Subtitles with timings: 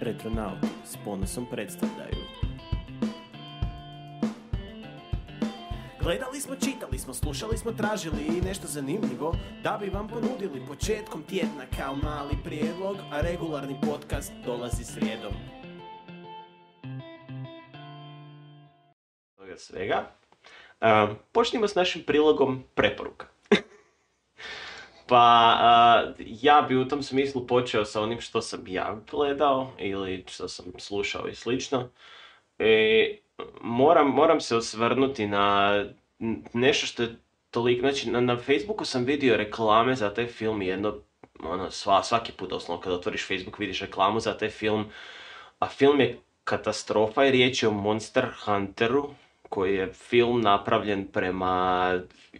[0.00, 2.24] Retronauti s ponosom predstavljaju.
[6.02, 11.22] Gledali smo, čitali smo, slušali smo, tražili i nešto zanimljivo da bi vam ponudili početkom
[11.22, 15.32] tjedna kao mali prijedlog, a regularni podcast dolazi srijedom.
[19.50, 20.10] toga svega.
[20.80, 23.26] Um, počnimo s našim prilogom preporuka.
[25.10, 30.24] Pa uh, ja bi u tom smislu počeo sa onim što sam ja gledao ili
[30.28, 31.90] što sam slušao i slično.
[32.58, 33.18] E,
[33.60, 35.74] moram, moram se osvrnuti na
[36.52, 37.16] nešto što je
[37.50, 40.96] toliko, znači na, na Facebooku sam vidio reklame za taj film jedno,
[41.42, 44.84] ono, sva, svaki put doslovno kad otvoriš Facebook vidiš reklamu za taj film,
[45.58, 49.10] a film je katastrofa i riječ je o Monster Hunteru,
[49.50, 51.92] koji je film napravljen prema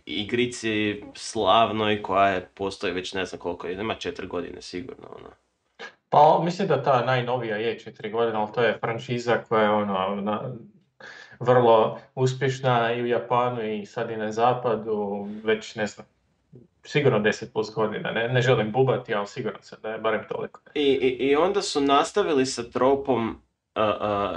[0.07, 5.09] igrici slavnoj koja je postoji već ne znam koliko, ima četiri godine sigurno.
[5.19, 5.29] Ono.
[6.09, 10.21] Pa mislim da ta najnovija je četiri godine, ali to je franšiza koja je ono,
[10.21, 10.55] na,
[11.41, 16.07] vrlo uspješna i u Japanu i sad i na zapadu, već ne znam,
[16.85, 20.61] sigurno 10 plus godina, ne, ne želim bubati, ali sigurno sam da je barem toliko.
[20.75, 23.43] I, i, I onda su nastavili sa tropom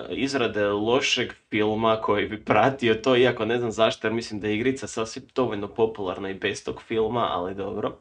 [0.10, 4.56] izrade lošeg filma koji bi pratio to, iako ne znam zašto, jer mislim da je
[4.56, 7.98] igrica sasvim dovoljno popularna i bez tog filma, ali dobro.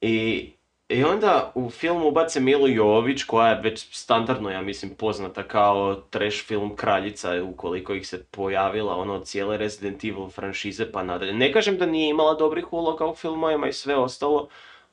[0.00, 0.52] I,
[0.88, 5.94] I onda u filmu ubace Milu Jovović, koja je već standardno, ja mislim, poznata kao
[5.94, 11.32] trash film kraljica, ukoliko ih se pojavila ono cijele Resident Evil franšize pa nadalje.
[11.32, 14.48] Ne kažem da nije imala dobrih uloga u filmovima i sve ostalo,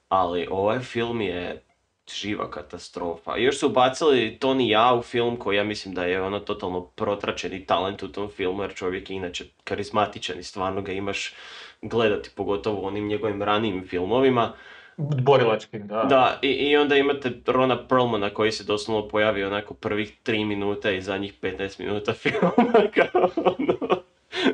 [0.10, 1.64] ali ovaj film je
[2.12, 3.38] živa katastrofa.
[3.38, 6.82] I još su ubacili Tony Ja u film koji ja mislim da je ono totalno
[6.82, 11.34] protračeni talent u tom filmu jer čovjek je inače karizmatičan i stvarno ga imaš
[11.82, 14.54] gledati pogotovo u onim njegovim ranijim filmovima.
[14.98, 16.04] Borilačkim, da.
[16.04, 20.92] Da, i, i onda imate Rona Perlmana koji se doslovno pojavi onako prvih 3 minuta
[20.92, 24.04] i zadnjih 15 minuta filma kao ono,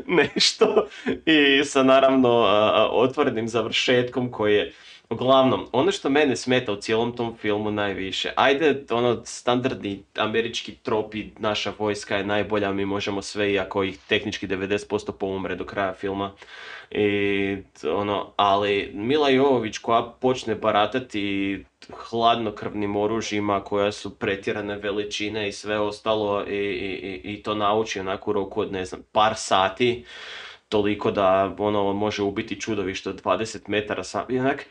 [0.07, 0.87] nešto
[1.25, 4.73] i sa naravno a, a, otvorenim završetkom koji je
[5.11, 11.25] Uglavnom, ono što mene smeta u cijelom tom filmu najviše, ajde ono standardni američki tropi,
[11.39, 16.31] naša vojska je najbolja, mi možemo sve iako ih tehnički 90% poumre do kraja filma.
[16.91, 25.51] I, ono, ali Mila Jovović koja počne baratati hladnokrvnim oružjima koja su pretjerane veličine i
[25.51, 30.05] sve ostalo i, i, i to nauči onako u roku od ne znam par sati
[30.69, 34.65] toliko da ono može ubiti čudovište od 20 metara sam onak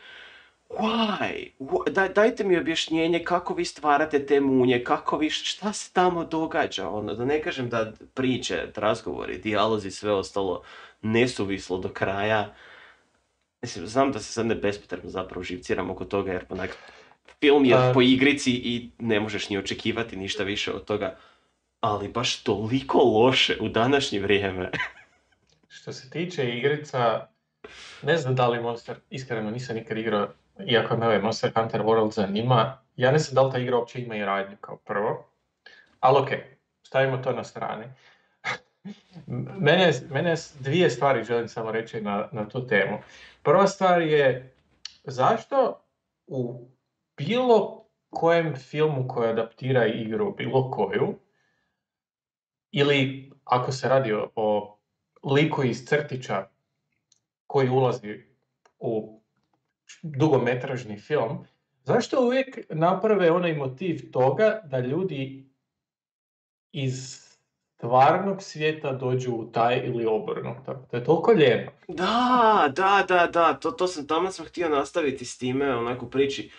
[0.69, 1.51] why?
[1.91, 6.89] Daj, dajte mi objašnjenje kako vi stvarate te munje, kako vi, šta se tamo događa,
[6.89, 10.63] ono, da ne kažem da priče, razgovori, dijalozi, sve ostalo
[11.01, 12.55] nesuvislo do kraja.
[13.61, 16.77] Mislim, znam da se sad ne bespotrebno zapravo živciram oko toga, jer onak,
[17.39, 21.17] film je A- po igrici i ne možeš ni očekivati ništa više od toga,
[21.81, 24.71] ali baš toliko loše u današnje vrijeme.
[25.67, 27.27] Što se tiče igrica,
[28.03, 30.27] ne znam da li Monster, iskreno nisam nikad igrao,
[30.67, 34.01] iako me ovaj Monster Hunter World zanima, ja ne znam da li ta igra uopće
[34.01, 35.25] ima i radnju kao prvo,
[35.99, 36.29] ali ok,
[36.83, 37.85] stavimo to na strani.
[39.59, 42.97] mene, mene dvije stvari želim samo reći na, na tu temu.
[43.43, 44.53] Prva stvar je
[45.03, 45.81] zašto
[46.27, 46.67] u
[47.17, 51.19] bilo kojem filmu koji adaptira igru, bilo koju,
[52.71, 54.77] ili ako se radi o, o
[55.23, 56.47] liku iz crtića
[57.47, 58.23] koji ulazi
[58.79, 59.18] u
[60.01, 61.45] dugometražni film,
[61.83, 65.49] zašto uvijek naprave onaj motiv toga da ljudi
[66.71, 67.29] iz
[67.75, 70.87] stvarnog svijeta dođu u taj ili obrnuto?
[70.91, 71.71] To je toliko lijepo.
[71.87, 76.51] Da, da, da, da, to, to sam, tamo sam htio nastaviti s time, onako priči,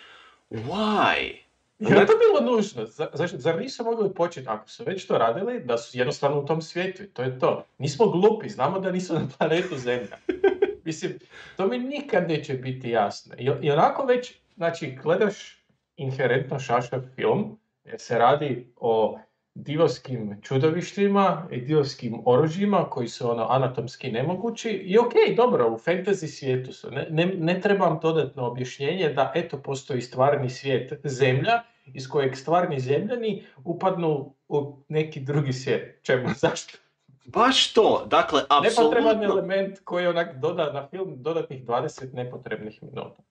[0.49, 1.35] why?
[1.79, 2.85] Jer je to bilo nužno?
[2.85, 6.45] Za- Zašto, zar nisu mogli početi, ako su već to radili, da su jednostavno u
[6.45, 7.65] tom svijetu to je to.
[7.77, 10.17] Nismo glupi, znamo da nisu na planetu Zemlja.
[10.83, 11.19] Mislim,
[11.57, 13.35] to mi nikad neće biti jasno.
[13.37, 15.65] I, i onako već, znači, gledaš
[15.95, 19.19] inherentno šašav film, jer se radi o
[19.53, 26.27] divovskim čudovištima i divovskim oružjima koji su ono anatomski nemogući i ok, dobro, u fantasy
[26.27, 26.91] svijetu su.
[26.91, 32.79] Ne, ne, ne trebam dodatno objašnjenje da eto postoji stvarni svijet zemlja iz kojeg stvarni
[32.79, 35.99] zemljani upadnu u neki drugi svijet.
[36.03, 36.29] Čemu?
[36.41, 36.77] Zašto?
[37.25, 38.67] Baš to, dakle, Nepotreban
[39.07, 43.21] apsolutno, element koji onak doda na film dodatnih 20 nepotrebnih minuta.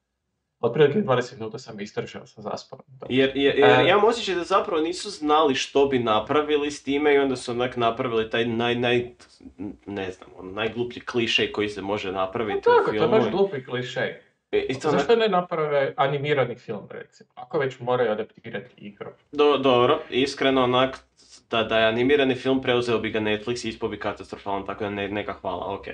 [0.60, 2.78] Otprilike 20 minuta sam istršao, sam zaspao.
[3.08, 3.86] jer, jer, jer E.
[3.86, 7.76] ja osjećaj da zapravo nisu znali što bi napravili s time i onda su onak
[7.76, 9.10] napravili taj naj, naj,
[9.86, 13.14] ne znam, ono, najgluplji klišej koji se može napraviti u Tako, to je filmu.
[13.14, 14.20] baš glupi klišej.
[14.52, 17.30] I- i to Zašto ne naprave animirani film, recimo?
[17.34, 19.10] Ako već moraju adaptirati igru.
[19.32, 20.98] Do, dobro, iskreno onak,
[21.50, 24.90] da, da je animirani film preuzeo bi ga Netflix i ispao bi katastrofalan, tako da
[24.90, 25.86] ne, neka hvala, ok.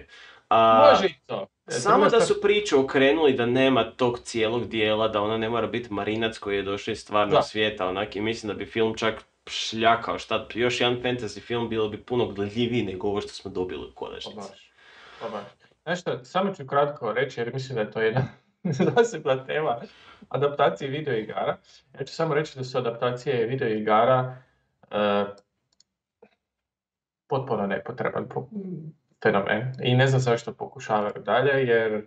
[0.48, 1.46] A, Može i to.
[1.66, 5.66] E, Samo da su priču okrenuli da nema tog cijelog dijela, da ona ne mora
[5.66, 7.42] biti marinac koji je došao iz stvarnog Da.
[7.42, 9.14] svijeta, onak, i mislim da bi film čak
[9.46, 13.82] šljakao, šta, još jedan fantasy film bilo bi puno gledljiviji nego ovo što smo dobili
[13.82, 14.38] u Pa konačnici.
[15.20, 15.44] pa baš.
[15.82, 18.22] Znaš šta, samo ću kratko reći jer mislim da je to jedna
[18.94, 19.76] zasebna tema
[20.28, 21.56] adaptacije videoigara.
[21.98, 24.36] Ja ću samo reći da su adaptacije videoigara
[24.90, 25.24] e,
[27.28, 28.48] potpuno nepotreban po-
[29.22, 32.06] fenomen i ne znam zašto pokušavaju dalje jer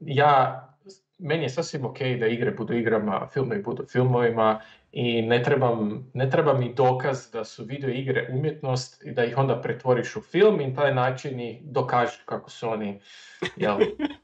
[0.00, 0.68] ja,
[1.18, 4.60] meni je sasvim ok da igre budu igrama, filmovi budu filmovima
[4.92, 9.38] i ne trebam, ne treba mi dokaz da su video igre umjetnost i da ih
[9.38, 13.00] onda pretvoriš u film i na taj način i dokažeš kako su oni
[13.56, 13.78] jel,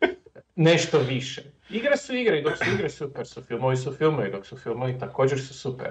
[0.56, 1.42] nešto više.
[1.70, 4.98] Igre su igre i dok su igre super su, filmovi su filmovi dok su filmovi
[4.98, 5.90] također su super.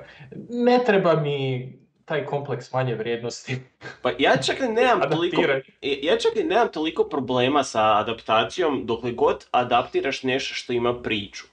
[0.49, 3.57] Ne treba mi taj kompleks manje vrijednosti
[4.01, 5.71] Pa ja čak i nemam toliko, adaptirati.
[5.81, 11.43] ja čak i nemam toliko problema sa adaptacijom dokle god adaptiraš nešto što ima priču.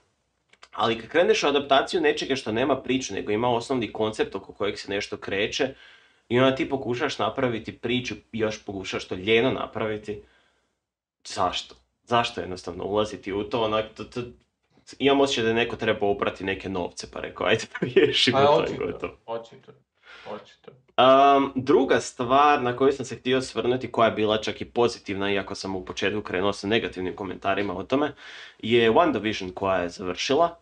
[0.71, 4.79] Ali kad kreneš u adaptaciju nečega što nema priču, nego ima osnovni koncept oko kojeg
[4.79, 5.73] se nešto kreće,
[6.29, 10.21] i onda ti pokušaš napraviti priču još pokušaš to ljeno napraviti,
[11.25, 11.75] zašto?
[12.03, 13.63] Zašto jednostavno ulaziti u to?
[13.63, 13.85] Onak,
[14.99, 17.65] imam osjećaj da je neko treba oprati neke novce, pa rekao, ajde
[17.95, 19.17] riješimo Pa to očito, gotovo.
[19.25, 19.71] očito,
[20.31, 20.71] očito.
[20.97, 25.31] Um, druga stvar na koju sam se htio svrnuti, koja je bila čak i pozitivna,
[25.31, 28.13] iako sam u početku krenuo sa negativnim komentarima o tome,
[28.59, 30.57] je WandaVision koja je završila.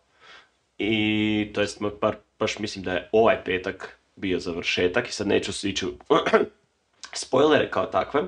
[0.78, 5.68] I to jest, bar, baš mislim da je ovaj petak bio završetak i sad neću
[5.68, 5.92] ići u
[7.24, 8.22] spoilere kao takve,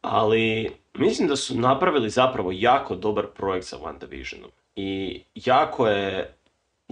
[0.00, 4.50] ali mislim da su napravili zapravo jako dobar projekt sa WandaVisionom.
[4.76, 6.34] I jako je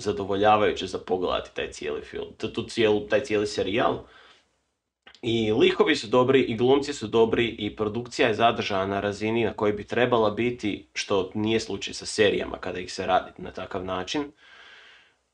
[0.00, 3.99] zadovoljavajuće za pogledati taj cijeli film, tu, cijelu, taj cijeli serijal.
[5.23, 9.52] I likovi su dobri, i glumci su dobri, i produkcija je zadržana na razini na
[9.52, 13.85] kojoj bi trebala biti, što nije slučaj sa serijama kada ih se radi na takav
[13.85, 14.32] način.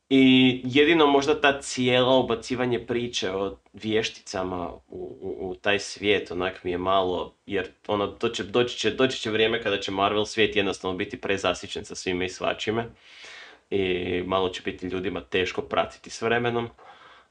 [0.08, 6.64] I jedino možda ta cijela ubacivanje priče o vješticama u, u, u taj svijet onak
[6.64, 10.24] mi je malo, jer ono, to će, doći, će, doći će vrijeme kada će Marvel
[10.24, 12.90] svijet jednostavno biti prezasićen sa svime i svačime.
[13.70, 16.68] I malo će biti ljudima teško pratiti s vremenom.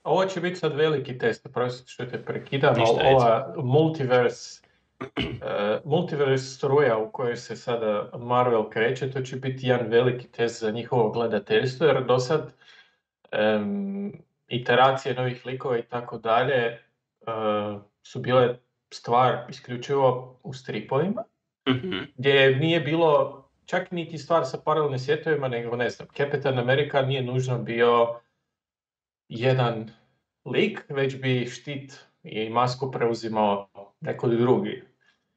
[0.03, 4.61] Ovo će biti sad veliki test, oprosti što te prekidam, ali ova multiverse,
[5.15, 10.61] e, multiverse struja u kojoj se sada Marvel kreće, to će biti jedan veliki test
[10.61, 12.53] za njihovo gledateljstvo, jer do sad
[13.31, 14.11] em,
[14.47, 16.79] iteracije novih likova i tako dalje e,
[18.03, 18.55] su bile
[18.93, 21.23] stvar isključivo u stripovima,
[21.69, 21.97] Mhm.
[22.17, 27.23] gdje nije bilo čak niti stvar sa paralelnim svjetovima, nego ne znam, Captain America nije
[27.23, 28.19] nužno bio
[29.29, 29.91] jedan
[30.45, 33.69] lik, već bi štit i masku preuzimao
[34.01, 34.83] neko drugi.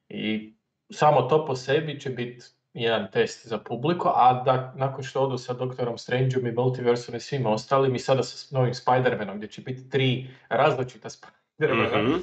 [0.09, 0.53] I
[0.91, 5.37] samo to po sebi će biti jedan test za publiku, a da nakon što odu
[5.37, 9.61] sa Doktorom Strangeom i Multiversom i svima ostalim i sada sa novim Spider-Manom gdje će
[9.61, 12.17] biti tri različita Spider-Mana, Mhm.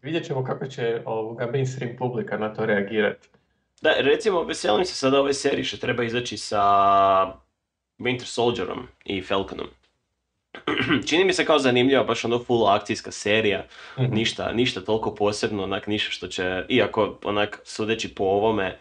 [0.00, 3.28] vidjet ćemo kako će ovoga mainstream publika na to reagirati.
[3.82, 6.60] Da, recimo, veselim se sada ove serije što treba izaći sa
[7.98, 9.66] Winter Soldierom i Falconom.
[11.08, 13.66] Čini mi se kao zanimljiva, baš ono full akcijska serija,
[13.98, 14.14] Mhm.
[14.14, 18.78] ništa, ništa toliko posebno, onak ništa što će, iako onak sudeći po ovome,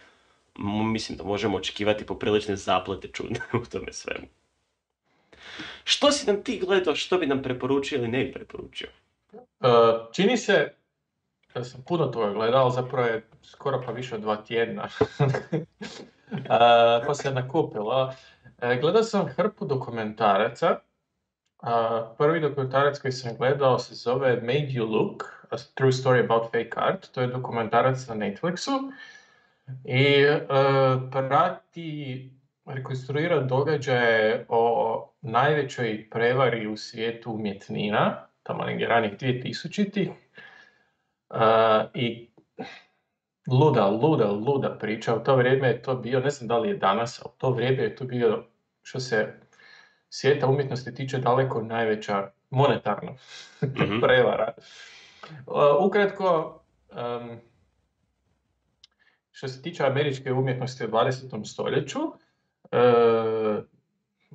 [0.94, 4.28] mislim da možemo očekivati poprilične zaplete čudne u tome svemu.
[5.84, 8.88] Što si nam ti gledao, što bi nam preporučio ili ne bi preporučio?
[9.34, 9.68] E,
[10.14, 10.74] čini se
[11.54, 14.88] da sam puno toga gledao, zapravo je skoro pa više od dva tjedna.
[16.34, 18.14] E, pa se nakupilo.
[18.62, 20.80] E, gledao sam hrpu dokumentaraca.
[21.60, 26.44] A, prvi dokumentarac koji sam gledao se zove Made You Look, a true story about
[26.44, 27.12] fake art.
[27.12, 28.92] To je dokumentarac na Netflixu.
[29.86, 30.48] I e,
[31.12, 32.30] prati,
[32.66, 40.10] rekonstruira događaje o najvećoj prevari u svijetu umjetnina, tamo negdje ranih 2000-ih.
[41.34, 42.30] Uh, I
[43.48, 45.16] luda, luda, luda priča.
[45.16, 47.50] U to vrijeme je to bio, ne znam da li je danas, ali u to
[47.50, 48.44] vrijeme je to bio,
[48.82, 49.34] što se
[50.10, 53.12] svijeta umjetnosti tiče, daleko najveća monetarna
[53.62, 54.00] Mhm.
[54.02, 54.54] prevara.
[55.46, 56.60] Uh, ukratko,
[56.92, 57.38] um,
[59.32, 61.46] što se tiče američke umjetnosti u 20.
[61.46, 63.64] stoljeću, uh,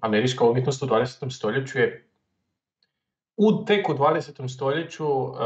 [0.00, 1.30] američka umjetnost u 20.
[1.30, 2.08] stoljeću je
[3.36, 4.54] u, tek u 20.
[4.54, 5.36] stoljeću uh,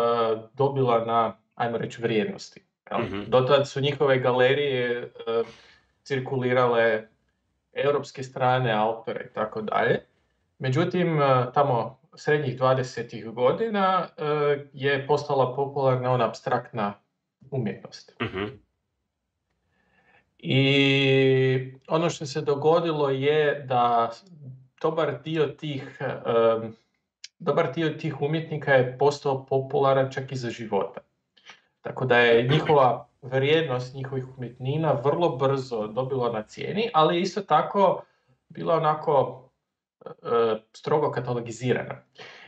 [0.55, 2.61] dobila na, ajmo reći, vrijednosti.
[2.91, 3.01] jel?
[3.01, 3.23] Mhm.
[3.27, 5.47] Do tad su njihove galerije uh,
[6.03, 7.09] cirkulirale
[7.73, 10.01] europske strane, autore i tako dalje.
[10.59, 13.33] Međutim, e, tamo srednjih 20.
[13.33, 14.25] godina e,
[14.73, 16.95] je postala popularna ona abstraktna
[17.51, 18.17] umjetnost.
[18.23, 18.45] Mhm.
[20.39, 24.11] I ono što se dogodilo je da
[24.83, 26.77] dobar dio tih, em,
[27.39, 31.01] dobar dio tih umjetnika je postao popularan čak i za života.
[31.83, 38.03] Tako da je njihova vrijednost njihovih umjetnina vrlo brzo dobila na cijeni, ali isto tako
[38.49, 39.45] bila onako
[40.01, 40.09] e,
[40.73, 42.03] strogo katalogizirana.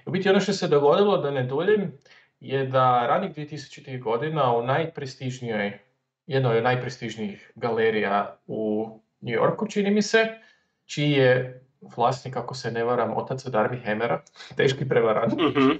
[0.07, 1.93] U biti ono što se dogodilo, da ne duljim,
[2.41, 4.03] je da ranih 2000.
[4.03, 5.79] godina u najprestižnijoj,
[6.27, 10.39] jednoj od najprestižnijih galerija u New Yorku, čini mi se,
[10.87, 11.65] čiji je
[11.97, 14.23] vlasnik, ako se ne varam, otac od Armie Hammera,
[14.57, 15.33] teški prevarant.
[15.33, 15.71] Mhm.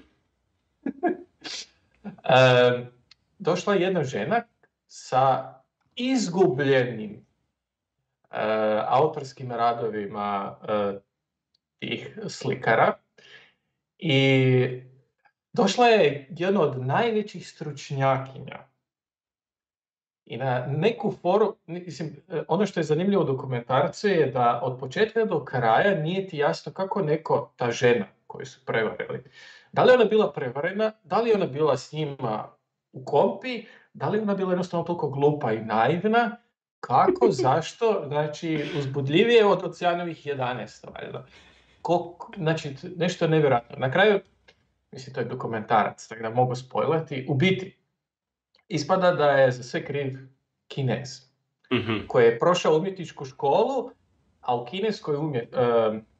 [2.25, 2.87] E,
[3.39, 4.43] došla je jedna žena
[4.87, 5.55] sa
[5.97, 7.21] izgubljenim e,
[8.89, 10.99] autorskim radovima e,
[11.79, 12.95] tih slikara
[13.99, 14.83] i
[15.53, 18.59] došla je jedna od najvećih stručnjakinja.
[20.27, 24.81] I na neku foru, mislim, e, ono što je zanimljivo u dokumentarcu je da od
[24.81, 29.25] početka do kraja nije ti jasno kako neko, ta žena koju su prevarili,
[29.73, 32.54] da li ona bila prevarena, da li ona bila s njima
[32.95, 36.37] u kompi, da li ona bila jednostavno toliko glupa i naivna,
[36.81, 41.27] kako, zašto, znači uzbudljivije od Oceanovih 11, valjda.
[41.83, 43.77] Koliko, znači, nešto nevjerojatno.
[43.79, 44.21] Na kraju,
[44.93, 47.77] mislim, to je dokumentarac, tako da mogu spojlati, u biti,
[48.69, 50.19] ispada da je za sve kriv
[50.69, 51.35] Kinez,
[51.73, 52.07] Mhm.
[52.07, 53.91] koji je prošao umjetničku školu,
[54.41, 55.59] a u kineskoj umjet, e,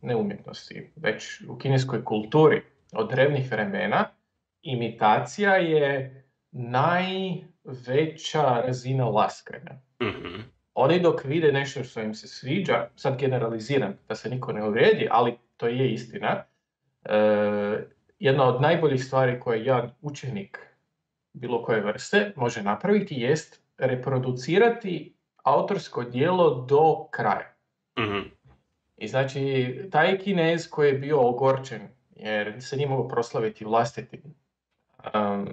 [0.01, 2.63] ne umjetnosti, već u kineskoj kulturi
[2.93, 4.05] od drevnih vremena,
[4.63, 6.24] imitacija je
[6.55, 9.81] najveća razina laskanja.
[10.03, 10.41] Mhm.
[10.75, 15.09] Oni dok vide nešto što im se sviđa, sad generaliziram da se niko ne uvrijedi,
[15.11, 16.45] ali to je istina,
[17.05, 17.15] e,
[18.19, 20.59] jedna od najboljih stvari koje jedan učenik
[21.33, 27.55] bilo koje vrste može napraviti jest reproducirati autorsko djelo do kraja.
[27.99, 28.19] Mhm.
[28.97, 34.35] I znači, taj kinez koji je bio ogorčen jer se nije mogao proslaviti vlastitim,
[35.15, 35.49] um,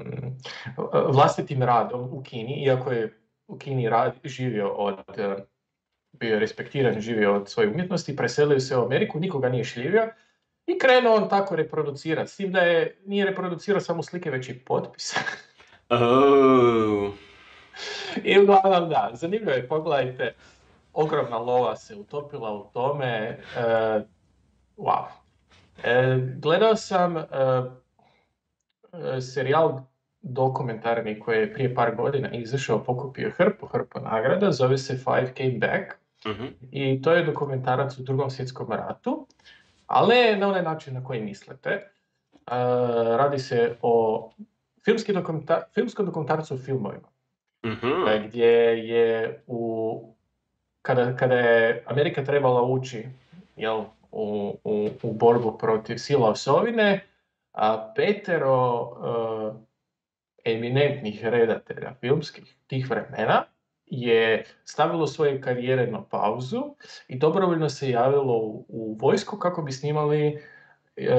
[1.07, 5.35] vlastitim radom u Kini, iako je u Kini rad, živio od, eh,
[6.11, 10.09] bio je respektiran, živio od svoje umjetnosti, preselio se u Ameriku, nikoga nije šljivio
[10.65, 12.31] i krenuo on tako reproducirati.
[12.31, 15.19] S tim da je, nije reproducirao samo slike, već i potpise.
[15.89, 17.13] Oh.
[18.23, 20.33] I uglavnom da, zanimljivo je, pogledajte,
[20.93, 24.01] ogromna lova se utopila u tome, e,
[24.77, 25.05] wow.
[25.83, 27.25] E, gledao sam e, e,
[29.21, 29.79] serijal
[30.21, 35.57] dokumentarni koji je prije par godina izašao, pokupio hrpu, hrpu nagrada, zove se Five Came
[35.57, 35.93] Back
[36.27, 36.45] Mhm.
[36.71, 39.27] i to je dokumentarac u drugom svjetskom ratu,
[39.87, 41.69] ali na onaj način na koji mislite.
[41.69, 41.81] E,
[43.17, 44.29] radi se o
[44.83, 47.07] filmski dokumenta- filmskom dokumentarcu o filmovima.
[48.07, 48.47] E, gdje
[48.89, 50.13] je u,
[50.81, 53.05] kada, kada je Amerika trebala ući
[53.55, 53.81] jel,
[54.11, 56.99] u, u, u borbu protiv sila osovine,
[57.51, 58.91] a petero
[60.45, 63.43] e, eminentnih redatelja filmskih tih vremena
[63.85, 66.75] je stavilo svoje karijere na pauzu
[67.07, 70.39] i dobrovoljno se javilo u, u vojsku kako bi snimali
[70.95, 71.15] e,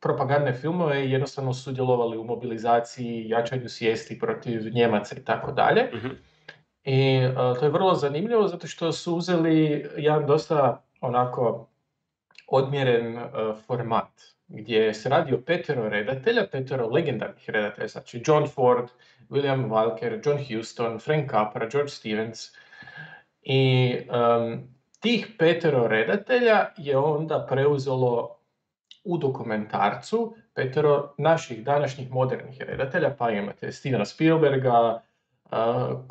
[0.00, 5.90] propagandne filmove i jednostavno sudjelovali u mobilizaciji, jačanju svijesti protiv Njemaca i tako dalje.
[5.94, 6.08] Mhm.
[6.84, 11.68] I e, to je vrlo zanimljivo zato što su uzeli jedan dosta onako
[12.46, 13.28] odmjeren e,
[13.66, 18.88] format gdje se radi o petero redatelja, petero legendarnih redatelja, znači John Ford,
[19.30, 22.50] William Walker, John Huston, Frank Capra, George Stevens.
[23.42, 24.68] I em,
[25.00, 28.38] tih petero redatelja je onda preuzelo
[29.04, 35.02] u dokumentarcu petero naših današnjih modernih redatelja, pa imate Stevena Spielberga,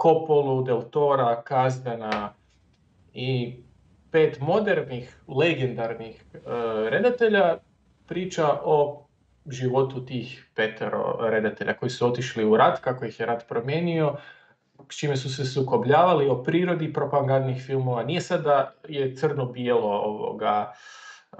[0.01, 2.33] Coppolu, Del Tora, Kazdana
[3.13, 3.55] i
[4.11, 6.39] pet modernih, legendarnih e,
[6.89, 7.57] redatelja
[8.07, 9.07] priča o
[9.49, 14.15] životu tih petero redatelja koji su otišli u rat, kako ih je rat promijenio,
[14.89, 18.03] s čime su se sukobljavali, o prirodi propagandnih filmova.
[18.03, 20.73] Nije sad da je crno-bijelo ovoga,
[21.33, 21.37] e,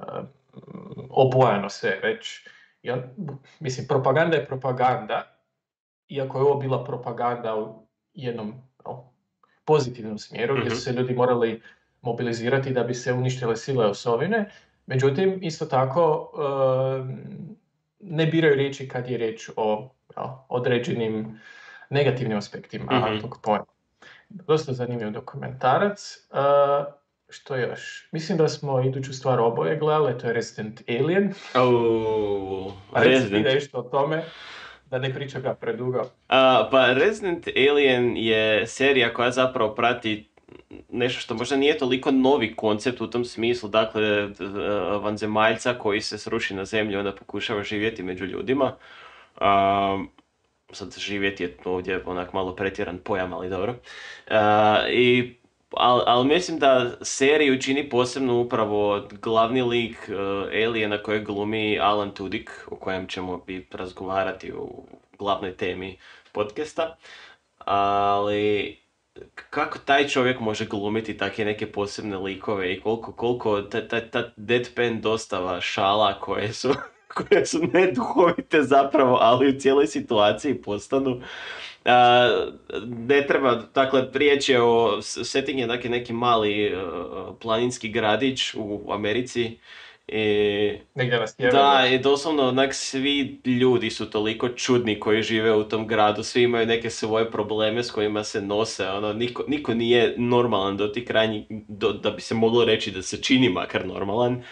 [1.10, 2.48] obojano sve, već
[2.84, 2.98] ja,
[3.60, 5.24] mislim, propaganda je propaganda,
[6.10, 8.54] iako je ovo bila propaganda u jednom
[8.86, 9.12] no,
[9.66, 10.82] pozitivnom smjeru, gdje su Mhm.
[10.82, 11.62] se ljudi morali
[12.02, 14.50] mobilizirati da bi se uništile sile osovine,
[14.88, 17.28] međutim, isto tako, e,
[18.00, 19.90] ne biraju riječi kad je riječ o
[20.50, 21.40] određenim
[21.90, 23.20] negativnim aspektima Mhm.
[23.20, 23.66] tog pojma.
[24.30, 26.16] Dosta zanimljiv dokumentarac.
[26.32, 26.38] E,
[27.30, 28.10] što još?
[28.12, 31.34] Mislim da smo iduću stvar oboje gledali, to je Resident Alien.
[31.56, 34.24] Oh, Pa reci Resident nešto o tome,
[34.86, 36.04] da ne pričam ga predugo.
[36.28, 40.30] A, pa Resident Alien je serija koja zapravo prati
[40.90, 44.30] nešto što možda nije toliko novi koncept u tom smislu, dakle e,
[45.02, 48.76] vanzemaljca koji se sruši na zemlju onda pokušava živjeti među ljudima.
[49.36, 50.06] A,
[50.72, 53.76] sad živjeti je ovdje onak malo pretjeran pojam, ali dobro.
[54.30, 55.36] A, i
[55.72, 60.18] ali al mislim da seriju čini posebno upravo glavni lik uh,
[60.66, 64.84] Aliena kojeg glumi Alan Tudyk, o kojem ćemo i razgovarati u
[65.20, 65.98] glavnoj temi
[66.32, 66.98] podcasta.
[67.58, 68.78] Ali
[69.50, 74.32] kako taj čovjek može glumiti takve neke posebne likove i koliko, koliko ta, ta, ta
[74.36, 76.74] deadpan dostava šala koje su,
[77.16, 81.22] koje su neduhovite zapravo, ali u cijeloj situaciji postanu.
[81.86, 82.30] A,
[83.08, 88.92] ne treba, dakle, riječ je o, setting je dakle, neki mali uh, planinski gradić u
[88.92, 89.58] Americi.
[90.08, 91.58] I, Negdje na sjeveru.
[91.58, 96.44] da, i doslovno onak svi ljudi su toliko čudni koji žive u tom gradu, svi
[96.44, 101.06] imaju neke svoje probleme s kojima se nose, ono, niko, niko nije normalan do tih
[101.06, 104.44] krajnjih, do, da bi se moglo reći da se čini makar normalan.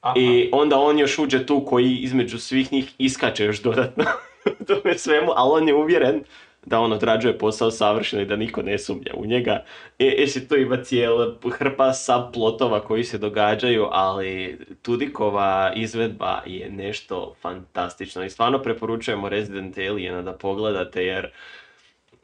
[0.00, 0.14] Aha.
[0.16, 4.04] I onda on još uđe tu koji između svih njih iskače još dodatno
[4.60, 6.24] u tome svemu, ali on je uvjeren
[6.66, 9.64] da on odrađuje posao savršeno i da niko ne sumnja u njega.
[9.98, 16.70] E, e se tu ima cijela hrpa subplotova koji se događaju, ali Tudikova izvedba je
[16.70, 18.24] nešto fantastično.
[18.24, 21.30] I stvarno preporučujemo Resident Aliena da pogledate jer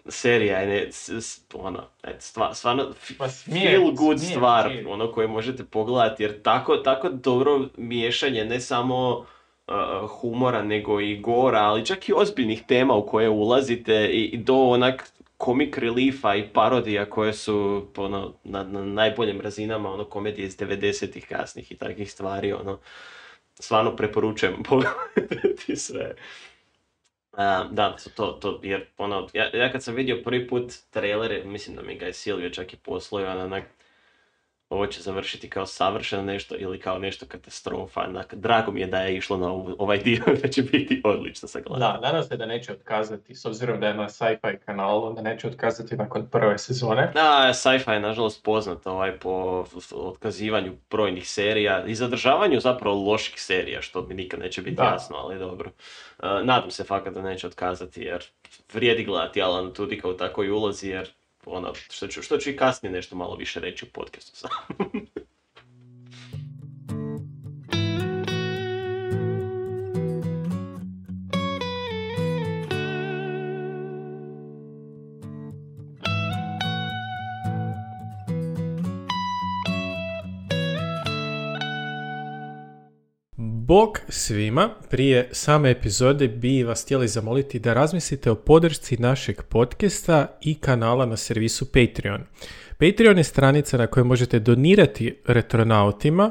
[0.08, 0.88] serija je ne,
[1.54, 4.86] ono, et, stva- stvarno f- Ma smije, feel good smije, stvar smije.
[4.86, 9.26] ono koje možete pogledati jer tako, tako dobro miješanje ne samo
[9.66, 14.36] uh, humora nego i gora, ali čak i ozbiljnih tema u koje ulazite i, i
[14.36, 15.10] do onak
[15.44, 21.26] comic reliefa i parodija koje su ono, na, na najboljim razinama ono komedije iz 90-ih
[21.28, 22.78] kasnih i takvih stvari ono
[23.54, 26.14] stvarno preporučujem pogledati sve.
[27.32, 31.76] A, da, to, to, jer ono, ja, ja kad sam vidio prvi put trailere, mislim
[31.76, 33.64] da mi ga je Silvio čak i poslao onak,
[34.68, 38.00] ovo će završiti kao savršeno nešto ili kao nešto katastrofa.
[38.00, 41.48] Onak, drago mi je da je išlo na ovu- ovaj dio, da će biti odlično
[41.48, 45.22] sa Da, nadam se da neće otkazati, s obzirom da je na sci-fi kanalu, da
[45.22, 47.10] neće otkazati nakon prve sezone.
[47.14, 53.82] Da, sci-fi je nažalost poznat ovaj, po otkazivanju brojnih serija i zadržavanju zapravo loših serija,
[53.82, 54.84] što mi nikad neće biti Da.
[54.84, 55.70] jasno, ali dobro.
[56.22, 58.24] E, nadam se fakat da neće otkazati jer
[58.72, 61.08] vrijedi gledati Alan Tudika u takvoj ulozi jer
[61.46, 64.50] ono, što ću, što ću i kasnije nešto malo više reći u podcastu sam.
[83.68, 90.38] Bog svima, prije same epizode bi vas htjeli zamoliti da razmislite o podršci našeg podcasta
[90.40, 92.20] i kanala na servisu Patreon.
[92.78, 96.30] Patreon je stranica na kojoj možete donirati retronautima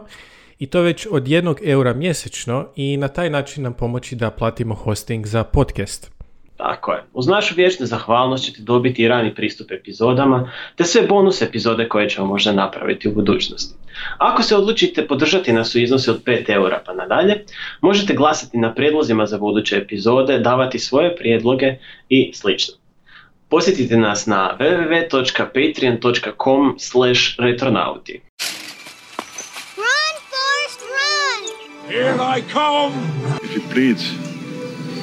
[0.60, 4.76] i to već od jednog eura mjesečno i na taj način nam pomoći da platimo
[4.76, 6.15] hosting za podcast.
[6.58, 7.04] Tako je.
[7.14, 12.10] Uz našu vječnu zahvalnost ćete dobiti i rani pristup epizodama, te sve bonus epizode koje
[12.10, 13.76] ćemo možda napraviti u budućnosti.
[14.18, 17.44] Ako se odlučite podržati nas u iznosu od 5 eura pa nadalje,
[17.82, 21.76] možete glasati na prijedlozima za buduće epizode, davati svoje prijedloge
[22.10, 22.50] i sl.
[23.50, 26.78] Posjetite nas na www.patreon.com
[27.40, 28.22] retronauti.
[29.78, 31.42] Run, Forrest, run!
[33.44, 34.04] If it bleeds,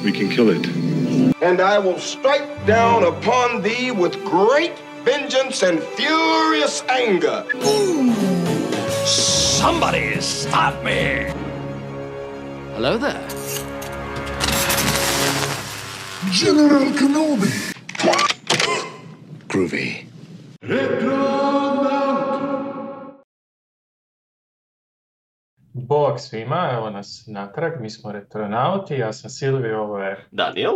[0.03, 0.67] we can kill it.
[1.41, 7.45] And I will strike down upon thee with great vengeance and furious anger.
[9.05, 11.31] Somebody stop me!
[12.75, 13.27] Hello there.
[16.31, 17.73] General Kenobi.
[19.47, 20.05] Groovy.
[25.73, 30.27] Bog svima, evo nas natrag, mi smo retronauti, ja sam Silvio, ovo je...
[30.31, 30.73] Daniel?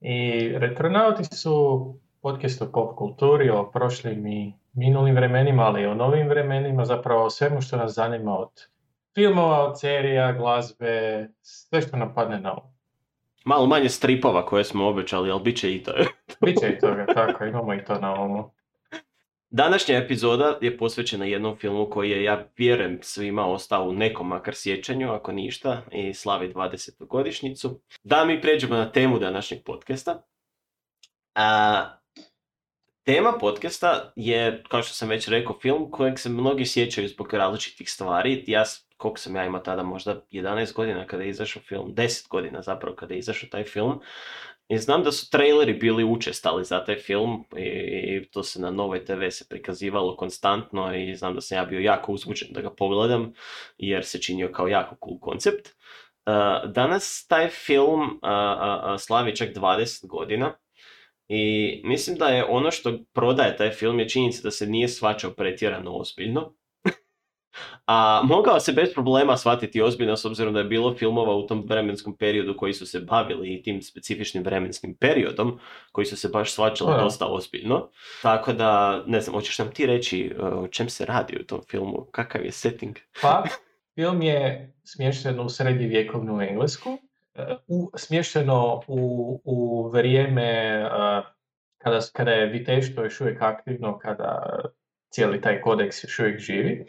[0.00, 1.86] I retronauti su
[2.22, 7.24] podcast o pop kulturi, o prošlim i minulim vremenima, ali i o novim vremenima, zapravo
[7.24, 8.50] o svemu što nas zanima od
[9.14, 12.72] filmova, od serija, glazbe, sve što nam padne na um.
[13.44, 15.92] Malo manje stripova koje smo obećali, ali bit će i to.
[16.44, 18.50] Biće i toga, tako, imamo i to na umu.
[19.54, 24.54] Današnja epizoda je posvećena jednom filmu koji je, ja vjerujem, svima ostao u nekom makar
[24.54, 27.06] sjećanju, ako ništa, i slavi 20.
[27.06, 27.80] godišnjicu.
[28.02, 30.22] Da mi pređemo na temu današnjeg podcasta.
[31.34, 31.84] A,
[33.04, 37.90] tema podcasta je, kao što sam već rekao, film kojeg se mnogi sjećaju zbog različitih
[37.90, 38.44] stvari.
[38.46, 38.64] Ja,
[38.96, 42.96] koliko sam ja imao tada, možda 11 godina kada je izašao film, 10 godina zapravo
[42.96, 44.00] kada je izašao taj film.
[44.72, 49.04] I znam da su traileri bili učestali za taj film i, to se na Novoj
[49.04, 53.32] TV se prikazivalo konstantno i znam da sam ja bio jako uzbuđen da ga pogledam
[53.78, 55.68] jer se činio kao jako cool koncept.
[55.68, 60.56] Uh, danas taj film uh, uh, slavi čak 20 godina
[61.28, 65.30] i mislim da je ono što prodaje taj film je činjenica da se nije shvaćao
[65.30, 66.54] pretjerano ozbiljno.
[67.86, 71.64] A mogao se bez problema shvatiti ozbiljno s obzirom da je bilo filmova u tom
[71.68, 75.58] vremenskom periodu koji su se bavili i tim specifičnim vremenskim periodom
[75.92, 77.88] koji su se baš shvaćali dosta ozbiljno.
[78.22, 81.60] Tako da, ne znam, hoćeš nam ti reći uh, o čem se radi u tom
[81.70, 82.96] filmu, kakav je setting?
[83.22, 83.44] Pa,
[83.94, 86.98] film je smješten u srednjevjekovnu Englesku,
[87.34, 90.88] e, u, smješteno u, u vrijeme e,
[91.78, 94.60] kada, kada je viteštvo još uvijek aktivno, kada
[95.12, 96.84] cijeli taj kodeks još uvijek živi.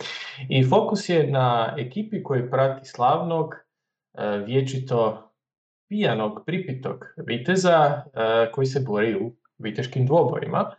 [0.50, 5.30] I fokus je na ekipi koji prati slavnog, e, vječito
[5.90, 10.72] pijanog, pripitog viteza e, koji se bori u viteškim dvobojima.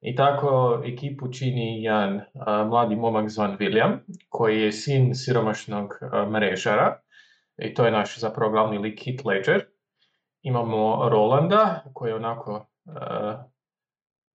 [0.00, 5.98] I tako ekipu čini jedan a, mladi momak zvan William, koji je sin siromašnog
[6.30, 7.00] mrežara.
[7.58, 9.64] I to je naš zapravo glavni lik Heath Ledger.
[10.42, 12.66] Imamo Rolanda, koji je onako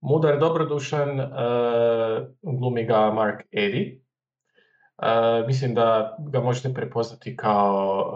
[0.05, 3.99] mudar, dobrodušan, a, glumi ga Mark Eddy.
[4.97, 8.13] A, mislim da ga možete prepoznati kao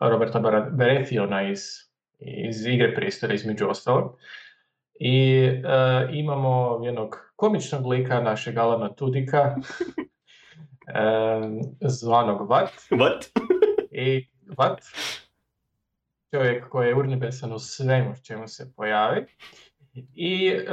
[0.00, 1.60] a, Roberta Baratheona iz,
[2.18, 4.16] iz Igre prijestolja između ostalog.
[5.00, 5.62] I e,
[6.12, 9.56] imamo jednog komičnog lika našeg Alana Tudika,
[10.86, 11.40] e,
[11.80, 12.70] zvanog Vat.
[12.90, 13.40] What?
[14.06, 14.28] I
[14.58, 14.80] Vat,
[16.34, 19.26] čovjek koji je urnibesan u svemu čemu se pojavi.
[20.14, 20.64] I e,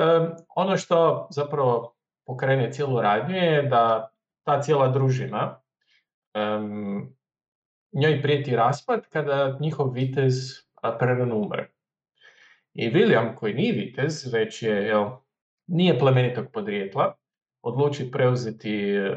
[0.56, 4.12] ono što zapravo pokrene cijelu radnju je da
[4.44, 5.62] ta cijela družina
[6.34, 7.16] em,
[7.94, 10.34] njoj prijeti raspad kada njihov vitez
[11.00, 11.70] prerano umre.
[12.74, 15.10] I William, koji nije vitez, već je, jel,
[15.68, 17.16] nije plemenitog podrijetla,
[17.62, 19.12] odluči preuzeti e,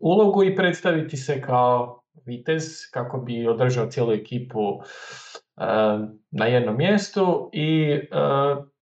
[0.00, 5.64] ulogu i predstaviti se kao vitez kako bi održao cijelu ekipu e,
[6.30, 8.06] na jednom mjestu i e,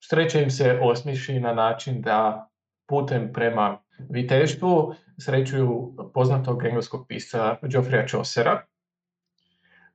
[0.09, 2.49] sreća im se osmiši na način da
[2.89, 3.79] putem prema
[4.11, 8.63] viteštvu srećuju poznatog engleskog pisca Geoffreya Chaucera,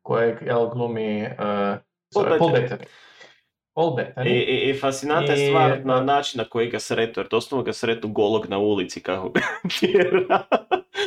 [0.01, 1.27] kojeg jel, glumi uh,
[2.13, 2.61] Paul Paul Bettany.
[2.61, 2.85] Bettany.
[3.73, 4.27] Paul Bettany.
[4.27, 7.63] I, i, i fascinantna je I- stvar na način na koji ga sretu, jer doslovno
[7.63, 9.41] ga sretu golog na ulici kako ga
[9.79, 10.43] tjera.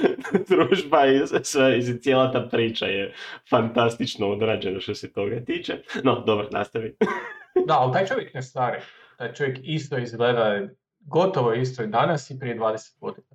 [0.49, 3.15] Družba i sve, i cijela ta priča je
[3.51, 5.83] fantastično odrađena što se toga tiče.
[6.05, 6.97] No, dobro, nastavi.
[7.67, 8.79] Da, ali taj čovjek ne stari.
[9.19, 10.61] Taj čovjek isto izgleda
[11.01, 13.27] gotovo isto i danas i prije 20 godina.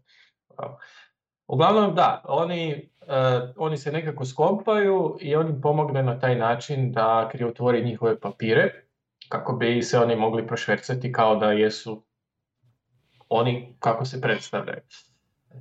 [1.48, 6.92] Uglavnom, da, oni, eh, oni se nekako skompaju i on im pomogne na taj način
[6.92, 8.90] da krivotvori njihove papire
[9.30, 12.04] kako bi se oni mogli prošvercati kao da jesu
[13.30, 14.82] oni kako se predstavljaju.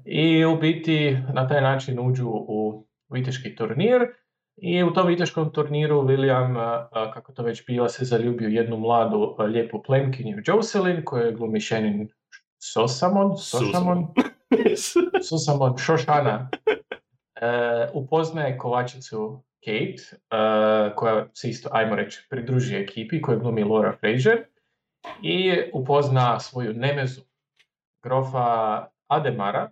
[0.05, 4.07] I u biti na taj način uđu u viteški turnir.
[4.57, 6.55] I u tom viteškom turniru William,
[7.15, 12.09] kako to već bila, se zaljubio jednu mladu lijepu plemkinju Jocelyn koju je glumi Shannon
[12.59, 14.07] Sosamon, Sosamon,
[15.23, 16.51] Susamon Šošana.
[17.41, 23.97] E, upoznaje kovačicu Kate, e, koja se isto, ajmo reći, pridružuje ekipi koju glumi Laura
[24.01, 24.45] Fraser
[25.23, 27.21] i upozna svoju nemezu
[28.03, 29.71] grofa Ademara,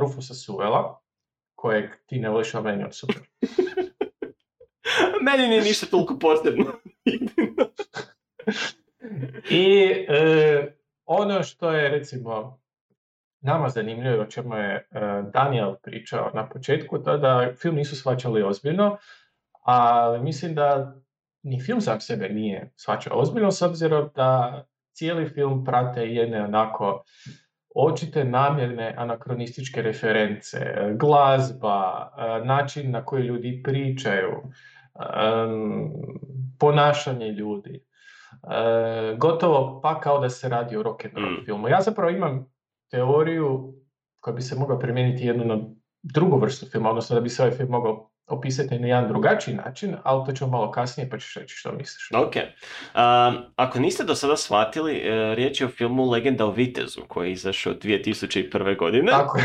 [0.00, 1.00] Rufusa Suela,
[1.54, 3.22] kojeg ti ne voliš, a meni on super.
[5.26, 6.64] Meni nije ništa toliko posebno.
[9.50, 12.60] I e, ono što je recimo
[13.40, 14.86] nama zanimljivo, o čemu je e,
[15.32, 18.96] Daniel pričao na početku, to da film nisu shvaćali ozbiljno,
[19.62, 20.96] ali mislim da
[21.42, 27.04] ni film sam sebe nije shvaćao ozbiljno, s obzirom da cijeli film prate jedne onako
[27.76, 34.32] očite namjerne anakronističke reference, e, glazba, e, način na koji ljudi pričaju,
[34.94, 35.90] em,
[36.58, 37.84] ponašanje ljudi.
[38.42, 41.44] E, gotovo pa kao da se radi o rock'n'roll Mm.
[41.44, 41.68] filmu.
[41.68, 42.46] Ja zapravo imam
[42.90, 43.74] teoriju
[44.20, 45.58] koja bi se mogla primijeniti jednu na
[46.02, 49.96] drugu vrstu filma, odnosno da bi se ovaj film mogao opisati na jedan drugačiji način,
[50.02, 52.10] ali to ćemo malo kasnije pa ćeš reći što misliš.
[52.12, 52.34] Ok.
[52.36, 57.28] Um, ako niste do sada shvatili, e, riječ je o filmu Legenda o Vitezu koji
[57.28, 58.78] je izašao 2001.
[58.78, 59.10] godine.
[59.12, 59.44] Tako je.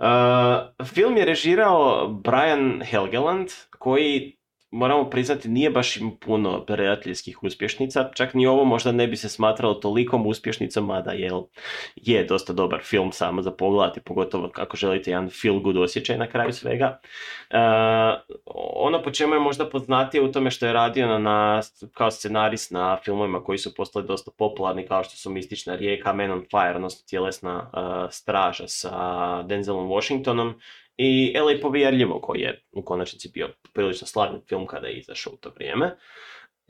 [0.00, 4.39] Uh, film je režirao Brian Helgeland koji
[4.70, 9.28] moramo priznati, nije baš im puno redateljskih uspješnica, čak ni ovo možda ne bi se
[9.28, 11.30] smatralo tolikom uspješnicom, mada je,
[11.96, 16.26] je dosta dobar film samo za pogledati, pogotovo ako želite jedan feel good osjećaj na
[16.26, 17.00] kraju svega.
[17.50, 17.58] E,
[18.74, 21.60] ono po čemu je možda poznatije u tome što je radio na, na,
[21.92, 26.30] kao scenarist na filmovima koji su postali dosta popularni, kao što su Mistična rijeka, Man
[26.30, 30.54] on Fire, odnosno Tjelesna e, straža sa Denzelom Washingtonom
[31.02, 35.36] i LA povjerljivo koji je u konačnici bio prilično slavni film kada je izašao u
[35.36, 35.96] to vrijeme.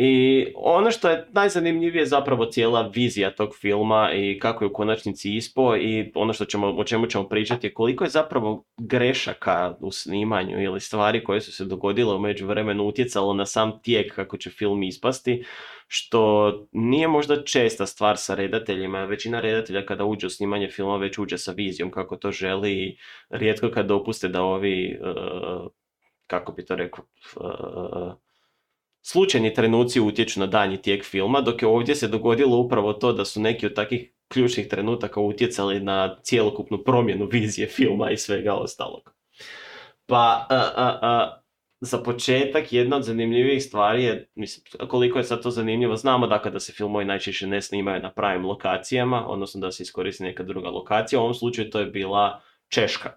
[0.02, 4.72] I ono što je najzanimljivije je zapravo cijela vizija tog filma i kako je u
[4.72, 9.76] konačnici ispo i ono što ćemo, o čemu ćemo pričati je koliko je zapravo grešaka
[9.80, 14.36] u snimanju ili stvari koje su se dogodile u međuvremenu utjecalo na sam tijek kako
[14.36, 15.44] će film ispasti,
[15.86, 19.04] što nije možda česta stvar sa redateljima.
[19.04, 22.96] Većina redatelja kada uđe u snimanje filma već uđe sa vizijom kako to želi i
[23.30, 25.70] rijetko kad dopuste da ovi, uh,
[26.26, 27.04] kako bi to rekao,
[27.36, 28.29] uh,
[29.02, 33.24] slučajni trenuci utječu na danji tijek filma, dok je ovdje se dogodilo upravo to da
[33.24, 39.14] su neki od takvih ključnih trenutaka utjecali na cjelokupnu promjenu vizije filma i svega ostalog.
[40.06, 41.40] Pa, a, a, a,
[41.80, 46.50] za početak, jedna od zanimljivih stvari je, mislim, koliko je sad to zanimljivo, znamo dakle
[46.50, 50.68] da se filmovi najčešće ne snimaju na pravim lokacijama, odnosno da se iskoristi neka druga
[50.68, 53.16] lokacija, u ovom slučaju to je bila Češka.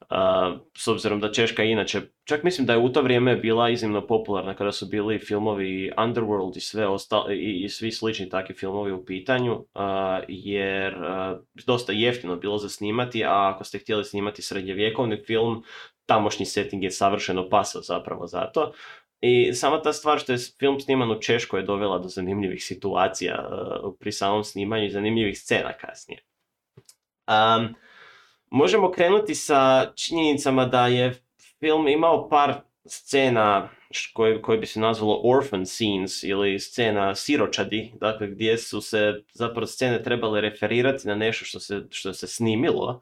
[0.00, 4.06] Uh, s obzirom da Češka inače, čak mislim da je u to vrijeme bila iznimno
[4.06, 8.92] popularna kada su bili filmovi Underworld i sve ostali i, i svi slični takvi filmovi
[8.92, 9.64] u pitanju, uh,
[10.28, 15.62] jer uh, dosta jeftino bilo za snimati, a ako ste htjeli snimati srednjevjekovni film,
[16.06, 18.72] tamošnji setting je savršeno pasao zapravo zato.
[19.20, 23.48] I sama ta stvar što je film sniman u Češkoj je dovela do zanimljivih situacija
[24.00, 26.20] pri samom snimanju i zanimljivih scena kasnije.
[27.28, 27.74] Um,
[28.52, 31.14] Možemo krenuti sa činjenicama da je
[31.60, 32.54] film imao par
[32.86, 33.68] scena
[34.14, 39.66] koje, koje bi se nazvalo orphan scenes ili scena siročadi, dakle gdje su se zapravo
[39.66, 43.00] scene trebale referirati na nešto što se, što se snimilo,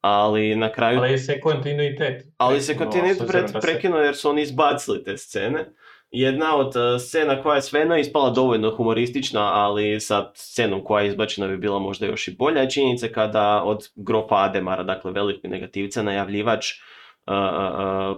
[0.00, 1.00] ali na kraju...
[1.00, 2.26] Ali se kontinuitet.
[2.36, 5.72] Ali se kontinuitet pre, prekinuo jer su oni izbacili te scene.
[6.10, 11.08] Jedna od uh, scena koja je svejedno ispala dovoljno humoristična, ali sa scenom koja je
[11.08, 15.50] izbačena bi bila možda još i bolja, je činjenica kada od grofa Ademara, dakle velikog
[15.50, 16.72] negativca, najavljivač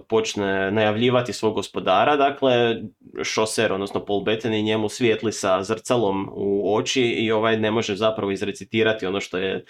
[0.08, 2.76] počne najavljivati svog gospodara, dakle
[3.22, 8.32] šoser, odnosno Paul Bettany njemu svijetli sa zrcalom u oči i ovaj ne može zapravo
[8.32, 9.64] izrecitirati ono što je,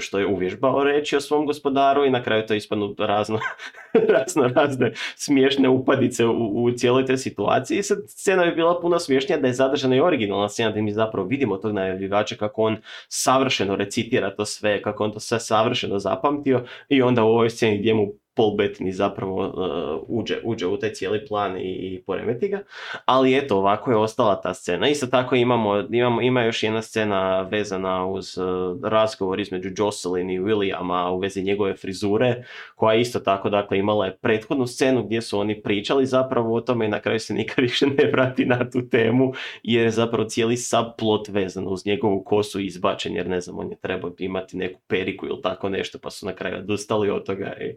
[0.00, 3.38] što je uvježbao reći o svom gospodaru i na kraju to ispadnu razno,
[4.16, 7.82] razno razne smiješne upadice u, u cijeloj te situaciji.
[7.82, 11.28] Sad scena bi bila puno smiješnija da je zadržana i originalna scena gdje mi zapravo
[11.28, 12.76] vidimo tog najavljivača kako on
[13.08, 17.78] savršeno recitira to sve, kako on to sve savršeno zapamtio i onda u ovoj sceni
[17.88, 18.04] gdje mu
[18.38, 22.62] Paul Bettany zapravo uh, uđe, uđe u taj cijeli plan i, i poremeti ga.
[23.04, 24.88] Ali eto, ovako je ostala ta scena.
[24.88, 28.44] Isto tako imamo, imamo, ima još jedna scena vezana uz uh,
[28.84, 34.16] razgovor između Jocelyn i Williama u vezi njegove frizure, koja isto tako dakle, imala je
[34.16, 37.86] prethodnu scenu gdje su oni pričali zapravo o tome i na kraju se nikad više
[37.86, 43.16] ne vrati na tu temu, jer je zapravo cijeli subplot vezan uz njegovu kosu izbačen,
[43.16, 46.32] jer ne znam, on je trebao imati neku periku ili tako nešto, pa su na
[46.32, 47.76] kraju odustali od toga i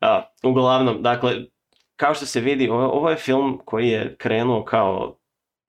[0.00, 1.32] a, uglavnom, dakle,
[1.96, 5.20] kao što se vidi, ovo, ovo je film koji je krenuo kao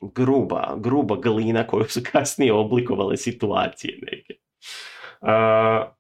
[0.01, 4.34] gruba, gruba glina koju su kasnije oblikovale situacije neke.
[5.21, 5.93] Uh,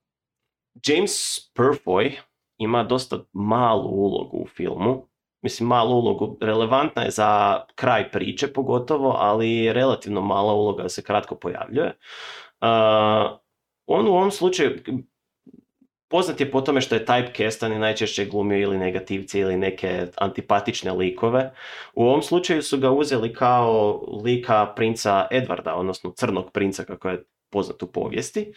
[0.87, 1.11] James
[1.55, 2.11] Purfoy
[2.57, 5.07] ima dosta malu ulogu u filmu.
[5.41, 6.37] Mislim, malu ulogu.
[6.41, 11.97] Relevantna je za kraj priče pogotovo, ali relativno mala uloga se kratko pojavljuje.
[12.61, 13.39] Uh,
[13.85, 14.79] on u ovom slučaju,
[16.11, 20.91] Poznat je po tome što je typecastan i najčešće glumio ili negativce ili neke antipatične
[20.91, 21.53] likove.
[21.93, 27.23] U ovom slučaju su ga uzeli kao lika princa Edvarda, odnosno crnog princa kako je
[27.49, 28.53] poznat u povijesti.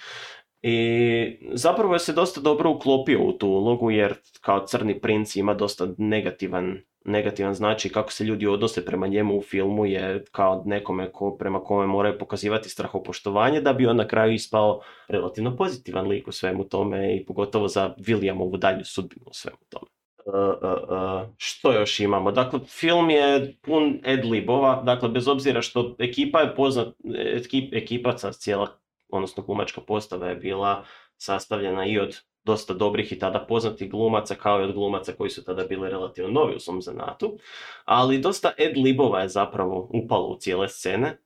[0.62, 5.54] I zapravo je se dosta dobro uklopio u tu ulogu jer kao crni princ ima
[5.54, 11.12] dosta negativan, negativan znači kako se ljudi odnose prema njemu u filmu je kao nekome
[11.12, 16.28] ko, prema kome moraju pokazivati strahopoštovanje da bi on na kraju ispao relativno pozitivan lik
[16.28, 19.86] u svemu tome i pogotovo za Williamovu dalju sudbinu u svemu tome.
[20.26, 22.32] Uh, uh, uh, što još imamo?
[22.32, 28.68] Dakle, film je pun adlibova, dakle, bez obzira što ekipa je poznat, ekip, ekipaca cijela
[29.08, 30.84] odnosno glumačka postava je bila
[31.16, 35.44] sastavljena i od dosta dobrih i tada poznatih glumaca, kao i od glumaca koji su
[35.44, 37.38] tada bili relativno novi u svom zanatu,
[37.84, 41.18] ali dosta Ed Libova je zapravo upalo u cijele scene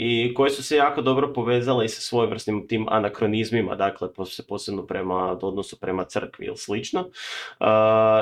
[0.00, 4.86] i koje su se jako dobro povezale i sa svojevrsnim tim anakronizmima, dakle pos- posebno
[4.86, 7.00] prema odnosu prema crkvi ili slično.
[7.00, 7.66] Uh,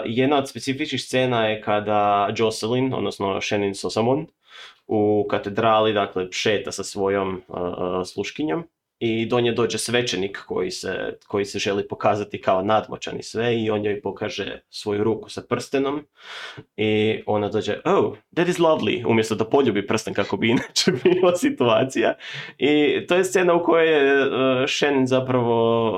[0.04, 4.26] jedna od specifičnih scena je kada Jocelyn, odnosno Shannon Sosamon,
[4.86, 8.64] u katedrali, dakle, šeta sa svojom uh, uh, sluškinjom
[8.98, 13.62] i do nje dođe svećenik koji se, koji se želi pokazati kao nadmoćan i sve
[13.62, 16.06] i on joj pokaže svoju ruku sa prstenom
[16.76, 21.36] i ona dođe, oh, that is lovely, umjesto da poljubi prsten kako bi inače bila
[21.36, 22.14] situacija.
[22.58, 25.88] I to je scena u kojoj je uh, zapravo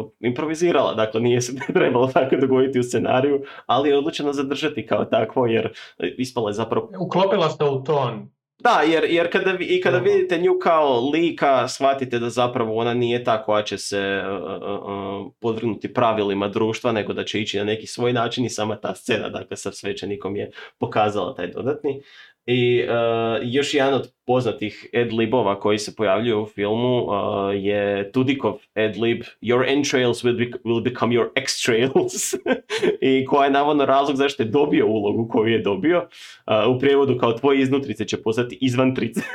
[0.00, 5.04] uh, improvizirala, dakle nije se trebalo tako dogoditi u scenariju, ali je odlučena zadržati kao
[5.04, 5.72] takvo jer
[6.18, 8.35] ispala je zapravo Uklopila se u ton.
[8.58, 12.94] Da, jer, jer kada, vi- i kada vidite nju kao lika, shvatite da zapravo ona
[12.94, 17.58] nije ta koja će se uh, uh, uh, podvrgnuti pravilima društva, nego da će ići
[17.58, 22.02] na neki svoj način i sama ta scena, dakle, sa svećenikom je pokazala taj dodatni.
[22.46, 27.10] I uh, još jedan od poznatih ad-libova koji se pojavljuju u filmu uh,
[27.54, 32.36] je Tudikov ad-lib Your entrails will, be- will become your extrails
[33.20, 35.98] i koja je navodno razlog zašto je dobio ulogu koju je dobio.
[35.98, 39.20] Uh, u prijevodu kao tvoje iznutrice će postati izvantrice.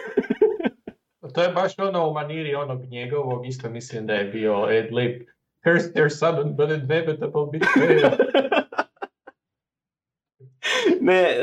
[1.34, 5.22] To je baš ono u maniri onog njegovog, isto mislim da je bio Ed Lib.
[5.66, 8.18] Here's their sudden but inevitable betrayal
[11.02, 11.36] ne,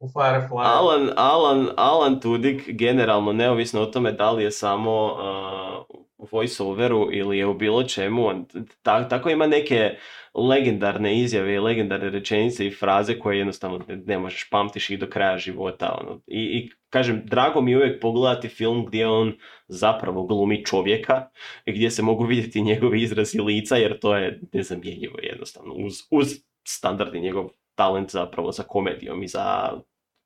[0.00, 0.64] uh, Firefly.
[0.64, 7.08] Alan, Alan, Alan Tudyk generalno, neovisno o tome da li je samo uh, u voiceoveru
[7.12, 8.46] ili je u bilo čemu, on
[8.82, 9.96] ta- tako ima neke
[10.34, 15.06] legendarne izjave i legendarne rečenice i fraze koje jednostavno ne, ne možeš pamtiš ih do
[15.10, 15.98] kraja života.
[16.00, 16.20] Ono.
[16.26, 19.32] I, I kažem, drago mi je uvijek pogledati film gdje on
[19.68, 21.28] zapravo glumi čovjeka
[21.64, 26.28] i gdje se mogu vidjeti njegovi izrazi lica jer to je nezamjenjivo jednostavno uz, uz
[26.64, 29.70] standardni njegov talent zapravo za komedijom i za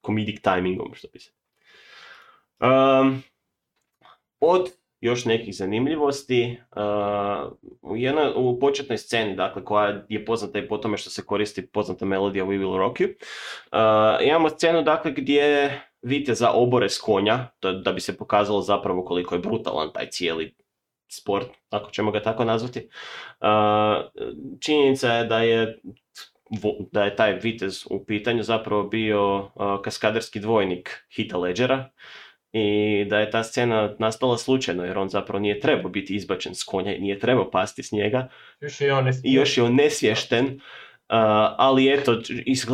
[0.06, 1.32] comedic timingom, što bi se.
[2.61, 3.22] Um,
[4.40, 10.68] od još nekih zanimljivosti, uh, u, jednoj, u početnoj sceni, dakle, koja je poznata i
[10.68, 13.14] po tome što se koristi poznata melodija We Will Rock You,
[13.72, 15.70] uh, imamo scenu, dakle, gdje
[16.02, 20.54] viteza obore s konja, da, da bi se pokazalo zapravo koliko je brutalan taj cijeli
[21.09, 22.88] sport, ako ćemo ga tako nazvati.
[23.40, 23.46] Uh,
[24.61, 25.80] činjenica je da je
[26.92, 29.50] da je taj vitez u pitanju zapravo bio uh,
[29.85, 31.90] kaskaderski dvojnik Hita Ledgera
[32.52, 36.64] i da je ta scena nastala slučajno jer on zapravo nije trebao biti izbačen s
[36.64, 38.28] konja i nije trebao pasti s njega.
[38.61, 40.61] Još je on i još je on nesvješten,
[41.09, 42.21] ali eto,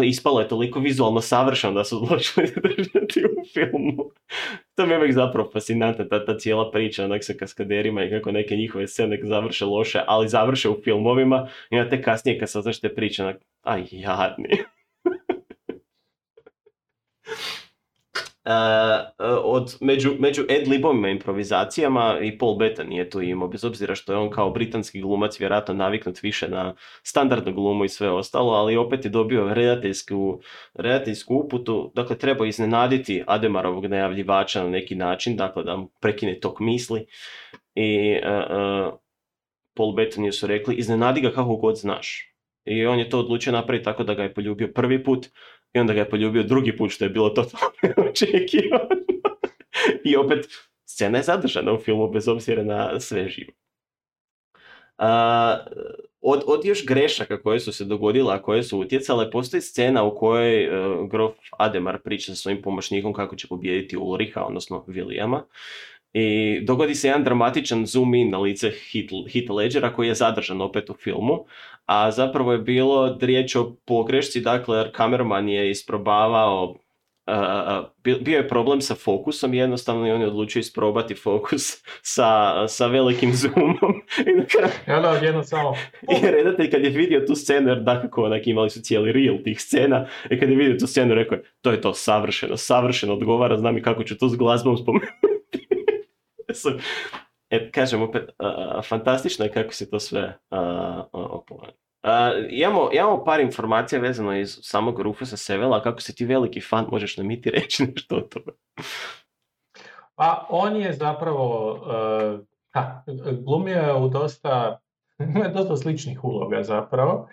[0.03, 4.05] ispalo je toliko vizualno savršeno da su odlučili držati u filmu.
[4.75, 8.33] To mi je uvijek zapravo fascinantna ta, ta cijela priča onak sa kaskaderima i kako
[8.33, 12.81] neke njihove scene završe loše, ali završe u filmovima i onda tek kasnije kad saznaš
[12.81, 14.49] te priče, onak, aj jadni.
[18.44, 18.52] Uh,
[19.44, 24.18] od, među, među ad-libovima improvizacijama i Paul Bettany je tu imao, bez obzira što je
[24.18, 29.05] on kao britanski glumac vjerojatno naviknut više na standardnu glumu i sve ostalo, ali opet
[29.05, 30.40] je dobio redateljsku,
[30.74, 36.61] redateljsku uputu, dakle treba iznenaditi Ademarovog najavljivača na neki način, dakle da mu prekine tok
[36.61, 37.07] misli.
[37.74, 38.98] I uh, uh,
[39.74, 42.33] Paul Bettany su rekli iznenadi ga kako god znaš.
[42.64, 45.26] I on je to odlučio napraviti tako da ga je poljubio prvi put
[45.74, 48.88] i onda ga je poljubio drugi put što je bilo totalno neočekivano.
[50.04, 50.46] I opet,
[50.85, 53.52] scena je zadržana u filmu bez obzira na sve živo.
[54.98, 55.64] A,
[56.20, 60.16] od, od još grešaka koje su se dogodile, a koje su utjecale, postoji scena u
[60.16, 65.40] kojoj uh, grof Ademar priča sa svojim pomoćnikom kako će pobijediti Ulriha, odnosno Williama.
[66.12, 70.61] I dogodi se jedan dramatičan zoom in na lice Heath, Heath Ledgera koji je zadržan
[70.61, 71.46] opet u filmu,
[71.87, 76.77] a zapravo je bilo riječ o pogrešci, dakle jer kamerman je isprobavao
[77.27, 81.62] uh, bi- bio je problem sa fokusom jednostavno i on je odlučio isprobati fokus
[82.14, 87.68] sa, sa velikim zoomom i na kraju samo, i redatelj kad je vidio tu scenu,
[87.68, 91.14] jer dakako onak imali su cijeli reel tih scena, i kad je vidio tu scenu
[91.14, 94.77] rekao je, to je to savršeno, savršeno odgovara, znam i kako ću to s glazbom
[94.77, 95.12] spomenuti.
[97.53, 100.38] E, kažem opet, a, fantastično je kako se to sve
[102.03, 106.87] A, imamo, imamo par informacija vezano iz samog Rufusa Sevela, kako si ti veliki fan,
[106.91, 108.53] možeš nam reći nešto o tome.
[110.15, 112.41] Pa on je zapravo, uh,
[112.75, 113.03] ha,
[113.45, 114.81] glumio je u dosta,
[115.55, 117.29] dosta sličnih uloga zapravo.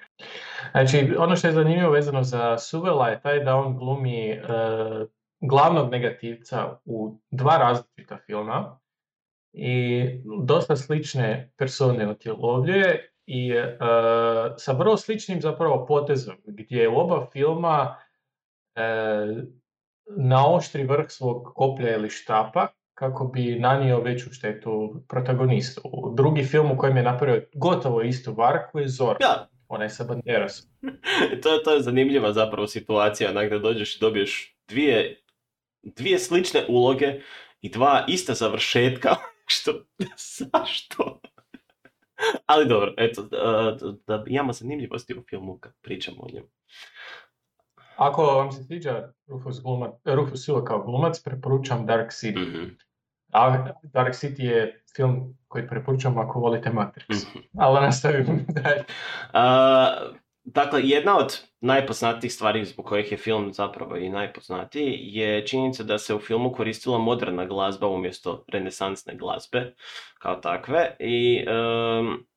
[0.72, 5.07] Znači, ono što je zanimljivo vezano za Suvela je taj da on glumi uh,
[5.41, 8.80] glavnog negativca u dva različita filma
[9.53, 10.03] i
[10.45, 13.65] dosta slične persone utjelovljuje i uh,
[14.57, 17.95] sa vrlo sličnim zapravo potezom, gdje u oba filma
[18.75, 19.43] uh,
[20.17, 22.67] naoštri vrh svog koplja ili štapa
[22.99, 25.81] kako bi nanio veću štetu protagonistu.
[26.15, 30.69] Drugi film u kojem je napravio gotovo istu varku je Zor, Da, onaj sa Banderasom.
[31.43, 35.21] to, to je zanimljiva zapravo situacija, onak da dođeš i dobiješ dvije,
[35.83, 37.21] dvije slične uloge
[37.61, 39.15] i dva ista završetka,
[39.49, 39.71] što,
[40.39, 41.19] zašto?
[42.45, 43.77] Ali dobro, eto, da,
[44.07, 46.47] da imamo zanimljivosti u filmu kad pričamo o njemu.
[47.95, 52.47] Ako vam se sviđa Rufus, glumac, Rufus kao glumac, preporučam Dark City.
[52.47, 52.73] Mhm.
[53.33, 57.27] A Dark City je film koji preporučam ako volite Matrix.
[57.27, 57.39] Mhm.
[57.57, 58.83] Ali nastavimo dalje.
[60.53, 65.97] Dakle, jedna od najpoznatijih stvari zbog kojih je film zapravo i najpoznatiji je činjenica da
[65.97, 69.75] se u filmu koristila moderna glazba umjesto renesansne glazbe
[70.19, 71.45] kao takve i
[71.99, 72.27] um,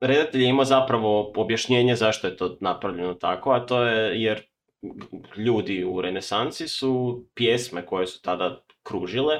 [0.00, 4.42] redatelj je imao zapravo objašnjenje zašto je to napravljeno tako, a to je jer
[5.36, 9.34] ljudi u renesansi su pjesme koje su tada kružile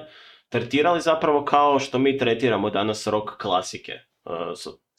[0.48, 3.92] tretirali zapravo kao što mi tretiramo danas rock klasike.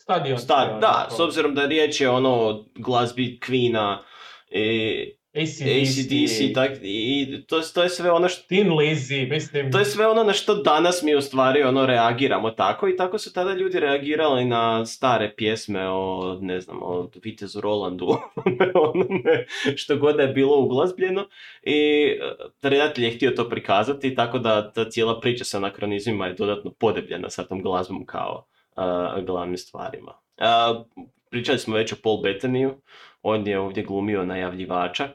[0.08, 0.40] Stadion.
[0.40, 3.98] Sta- da, s obzirom da riječ je ono glazbi Queena,
[4.52, 9.72] i ACDC i tak, i to, to je sve ono što Tin Lizzy, mislim.
[9.72, 13.18] to je sve ono na što danas mi u stvari ono reagiramo tako i tako
[13.18, 18.08] su tada ljudi reagirali na stare pjesme o, ne znam, o Vitezu Rolandu,
[18.94, 19.46] onome,
[19.76, 21.28] što god je bilo uglazbljeno
[21.64, 22.04] i
[22.62, 26.72] e, redatelj je htio to prikazati tako da ta cijela priča sa anakronizmima je dodatno
[26.80, 28.48] podebljena sa tom glazbom kao
[29.26, 30.14] glavnim stvarima.
[30.38, 30.84] A,
[31.30, 32.74] pričali smo već o Paul Bettanyu,
[33.22, 35.10] on je ovdje glumio najavljivača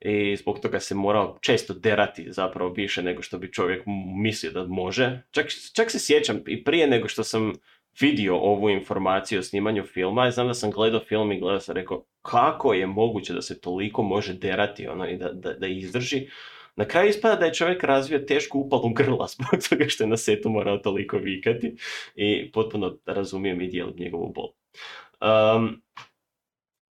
[0.00, 3.82] i zbog toga se morao često derati zapravo više nego što bi čovjek
[4.16, 5.22] mislio da može.
[5.30, 7.52] Čak, čak se sjećam i prije nego što sam
[8.00, 11.74] vidio ovu informaciju o snimanju filma, ja znam da sam gledao film i gledao sam
[11.74, 16.28] rekao kako je moguće da se toliko može derati ono, i da, da, da izdrži.
[16.76, 20.16] Na kraju ispada da je čovjek razvio tešku upalu grla zbog toga što je na
[20.16, 21.76] setu morao toliko vikati
[22.14, 24.48] i potpuno razumijem i dijelim njegovu bol.
[25.56, 25.82] Um,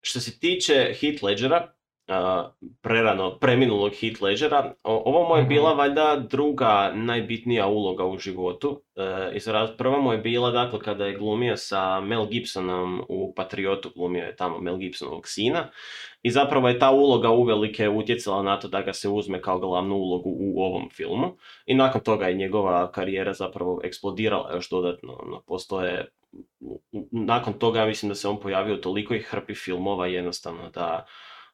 [0.01, 1.73] što se tiče Heath Ledgera,
[2.07, 5.49] a, prerano preminulog Heath Ledgera, o- ovo mu je Mhm.
[5.49, 8.81] bila valjda druga najbitnija uloga u životu.
[8.95, 9.01] E,
[9.35, 13.91] iz raz- prva mu je bila dakle kada je glumio sa Mel Gibsonom u Patriotu,
[13.95, 15.69] glumio je tamo Mel Gibsonovog sina
[16.23, 19.95] i zapravo je ta uloga uvelike utjecala na to da ga se uzme kao glavnu
[19.95, 25.17] ulogu u ovom filmu i nakon toga je njegova karijera zapravo eksplodirala još dodatno.
[25.25, 26.07] Ono, postoje
[27.11, 31.05] nakon toga mislim da se on pojavio toliko ih hrpi filmova jednostavno da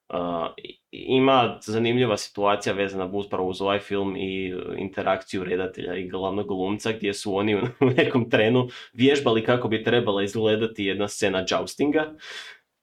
[0.10, 0.18] uh,
[0.58, 6.92] i- ima zanimljiva situacija vezana upravo uz ovaj film i interakciju redatelja i glavnog glumca
[6.92, 7.60] gdje su oni u
[7.98, 12.14] nekom trenu vježbali kako bi trebala izgledati jedna scena joustinga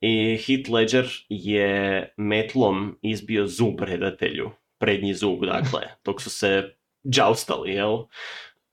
[0.07, 7.73] i Heath Ledger je metlom izbio zub redatelju, prednji zub dakle, dok su se joustali,
[7.73, 7.99] jel?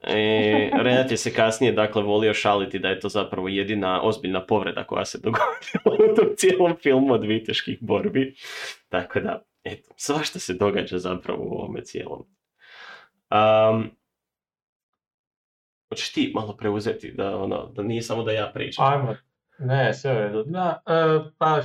[0.02, 5.06] E, redatelj se kasnije dakle volio šaliti da je to zapravo jedina ozbiljna povreda koja
[5.06, 8.36] se dogodila u tom cijelom filmu od viteških borbi.
[8.90, 12.26] Tako da, eto, svašta se događa zapravo u ovome cijelom.
[13.32, 13.92] Um,
[15.90, 18.86] hoćeš ti malo preuzeti da, ono, da nije samo da ja pričam.
[18.94, 19.16] Ajmo.
[19.60, 20.44] Ne, sve u redu.
[20.44, 20.94] Da, e,
[21.38, 21.62] pa,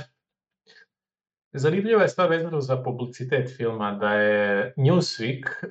[1.51, 5.69] zanimljiva je stvar vezano za publicitet filma, da je Newsweek e,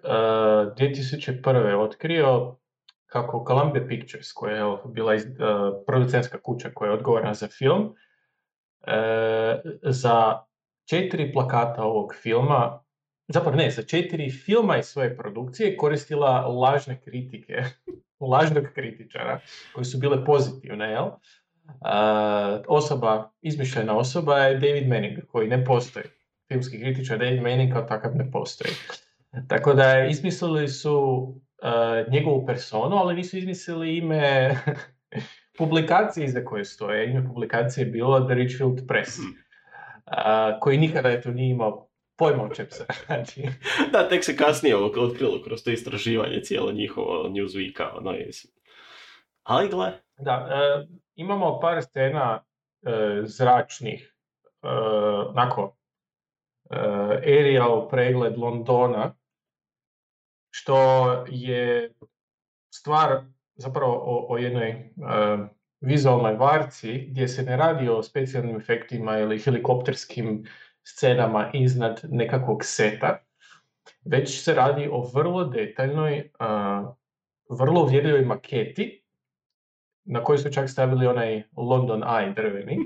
[0.77, 1.75] 2001.
[1.75, 2.57] otkrio
[3.07, 5.31] kako Columbia Pictures, koja je bila iz, e,
[5.87, 7.95] producentska kuća koja je odgovorna za film,
[8.87, 10.43] e, za
[10.89, 12.83] četiri plakata ovog filma,
[13.29, 17.63] zapravo ne, za četiri filma iz svoje produkcije koristila lažne kritike,
[18.33, 19.41] lažnog kritičara,
[19.75, 21.11] koje su bile pozitivne, jel?
[21.69, 26.05] Uh, osoba, izmišljena osoba je David Manning, koji ne postoji.
[26.49, 28.75] Filmski kritičar David Manning kao takav ne postoji.
[29.49, 30.99] Tako da izmislili su
[31.63, 34.57] uh, njegovu personu, ali nisu izmislili ime
[35.59, 37.11] publikacije iza koje stoje.
[37.11, 39.25] Ime publikacije je bilo The Richfield Press, uh,
[40.61, 43.49] koji nikada eto nije imao pojma o čem se radi.
[43.93, 48.31] Da, tek se kasnije otkrilo kroz to istraživanje cijelo njihovo Newsweeka, ono je.
[49.43, 50.87] Ali gle, Da, e,
[51.19, 52.45] imamo par scena
[52.83, 54.15] e, zračnih,
[54.63, 54.69] e,
[55.29, 55.77] onako,
[56.71, 56.77] e,
[57.27, 59.15] aerial pregled Londona,
[60.51, 60.77] što
[61.29, 61.95] je
[62.75, 63.21] stvar
[63.55, 64.89] zapravo o, o jednoj e,
[65.81, 70.47] vizualnoj varci gdje se ne radi o specijalnim efektima ili helikopterskim
[70.85, 73.19] scenama iznad nekakvog seta,
[74.05, 76.95] već se radi o vrlo detaljnoj, a,
[77.51, 79.08] vrlo uvjerljivoj maketi
[80.09, 82.79] na kojoj su čak stavili onaj London Eye drveni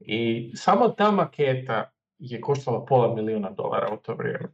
[0.00, 4.48] i samo ta maketa je koštala pola milijuna dolara u to vrijeme.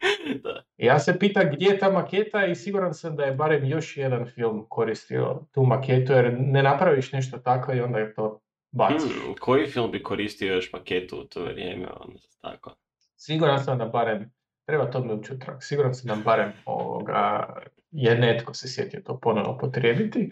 [0.44, 0.62] da.
[0.76, 4.26] Ja se pitam gdje je ta maketa i siguran sam da je barem još jedan
[4.26, 8.40] film koristio tu maketu, jer ne napraviš nešto tako i onda je to
[8.72, 9.02] baciš.
[9.02, 11.86] Hmm, koji film bi koristio još maketu u to vrijeme?
[12.00, 12.74] Ono, tako.
[13.16, 14.32] Siguran sam da barem,
[14.66, 17.54] treba to mi utrag, siguran sam da barem ovoga,
[17.90, 20.30] je netko se sjetio to ponovno potrijebiti.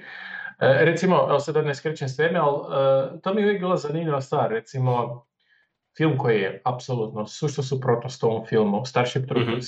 [0.61, 3.61] E, recimo, evo sad da ne skrećem s teme, ali e, to mi je uvijek
[3.61, 4.51] bila zanimljiva stvar.
[4.51, 5.25] Recimo,
[5.97, 9.67] film koji je apsolutno sušto suprotnost ovom filmu, Starship Troopers,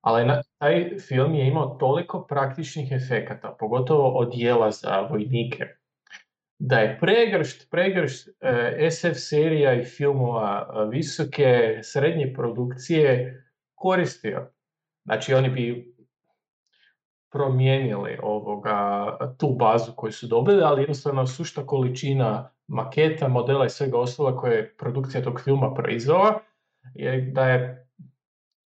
[0.00, 5.66] ali na, taj film je imao toliko praktičnih efekata, pogotovo odjela za vojnike,
[6.58, 13.38] da je pregršt, pregršt e, SF serija i filmova e, visoke, srednje produkcije
[13.74, 14.50] koristio.
[15.04, 15.91] Znači oni bi
[17.32, 19.06] promijenili ovoga,
[19.38, 24.56] tu bazu koju su dobili, ali jednostavno sušta količina maketa, modela i svega ostala koje
[24.56, 26.40] je produkcija tog filma proizvela,
[26.94, 27.88] je da je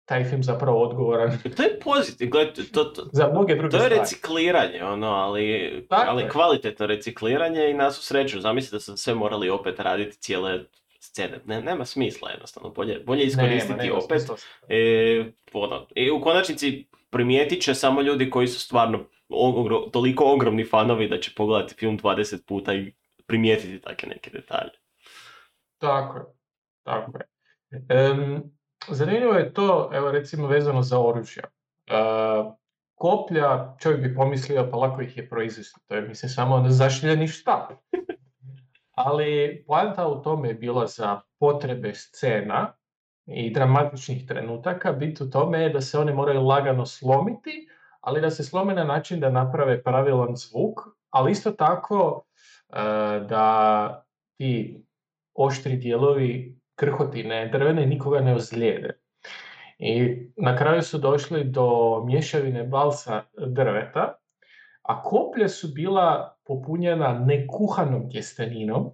[0.05, 3.83] taj film zapravo odgovoran To je pozitiv, gledajte, to, to, za mnoge druge to je
[3.83, 4.01] stvari.
[4.01, 8.41] recikliranje, ono, ali, ali kvalitetno recikliranje i nas u sreću.
[8.41, 10.65] Zamislite da su sve morali opet raditi cijele
[11.01, 11.41] scene.
[11.47, 14.21] Ne, nema smisla jednostavno, bolje, bolje iskoristiti nema opet.
[14.21, 14.37] smisla.
[14.69, 20.65] E, ono, I u konačnici primijetit će samo ljudi koji su stvarno ogro- toliko ogromni
[20.65, 22.93] fanovi da će pogledati film 20 puta i
[23.27, 24.71] primijetiti takve neke detalje.
[25.79, 26.25] Tako je,
[26.83, 27.27] tako je.
[27.89, 28.43] Em,
[28.89, 31.43] zanimljivo je to, evo recimo vezano za oružja.
[31.87, 31.95] E,
[32.95, 37.73] koplja, čovjek bi pomislio pa lako ih je proizvesti, to je mislim samo zašiljeni štap.
[39.07, 42.73] Ali poanta u tome je bila za potrebe scena
[43.27, 47.69] i dramatičnih trenutaka, bit u tome je da se one moraju lagano slomiti,
[48.01, 52.25] ali da se slome na način da naprave pravilan zvuk, ali isto tako
[52.69, 52.75] e,
[53.29, 54.05] da
[54.37, 54.85] ti
[55.35, 58.99] oštri dijelovi krhotine drvene nikoga ne ozlijede.
[59.79, 64.15] I na kraju su došli do mješavine balsa drveta,
[64.83, 68.91] a koplje su bila popunjena nekuhanom tjesteninom,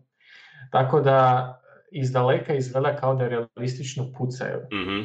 [0.70, 1.59] tako da
[1.90, 4.58] iz daleka izgleda kao da realistično pucaju.
[4.72, 5.02] Mhm.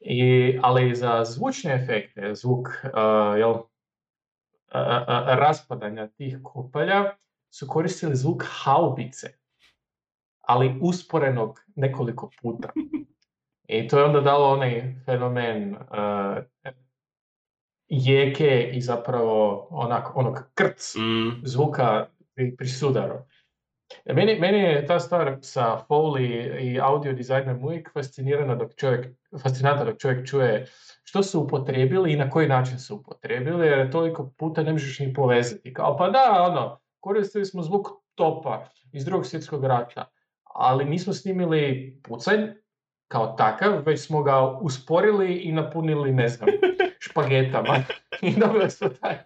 [0.00, 3.64] I, ali za zvučne efekte, zvuk uh, jel, a-
[4.80, 7.04] a- a- raspadanja tih kopalja
[7.50, 9.28] su koristili zvuk haubice,
[10.40, 12.68] ali usporenog nekoliko puta.
[13.68, 16.42] I to je onda dalo onaj fenomen uh,
[17.88, 21.40] jeke i zapravo onak, onog krc Mm.
[21.44, 23.14] zvuka pri, pri sudaru.
[24.04, 29.06] E, Meni, meni je ta stvar sa Foley i audio dizajnom uvijek fascinirana dok čovjek,
[29.42, 30.66] fascinantna dok čovjek čuje
[31.04, 35.14] što su upotrijebili i na koji način su upotrijebili, jer toliko puta ne možeš ni
[35.14, 35.74] povezati.
[35.74, 40.10] Kao, pa da, ono, koristili smo zvuk topa iz drugog svjetskog rata,
[40.44, 42.46] ali nismo snimili pucanj
[43.08, 46.48] kao takav, već smo ga usporili i napunili, ne znam,
[47.10, 47.78] špagetama.
[48.22, 49.16] I dobili smo taj...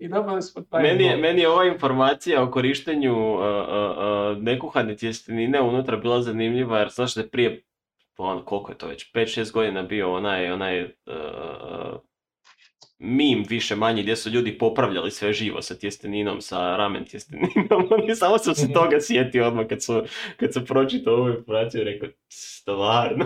[0.00, 3.46] I dobili smo taj Meni je, meni je ova informacija o korištenju uh, uh,
[4.36, 7.62] uh, nekuhane tjestenine unutra bila zanimljiva jer znaš da je prije,
[8.16, 10.90] ono, koliko je to već, 5-6 godina bio onaj, onaj uh,
[12.98, 17.88] mim više manje gdje su ljudi popravljali sve živo sa tjesteninom, sa ramen tjesteninom.
[18.20, 18.72] Samo sam se Mhm.
[18.72, 20.02] toga sjetio odmah kad su,
[20.36, 23.24] kad su pročitao ovu informaciju i rekao, stvarno.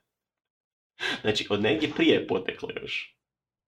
[1.22, 3.16] znači, od negdje prije je poteklo još.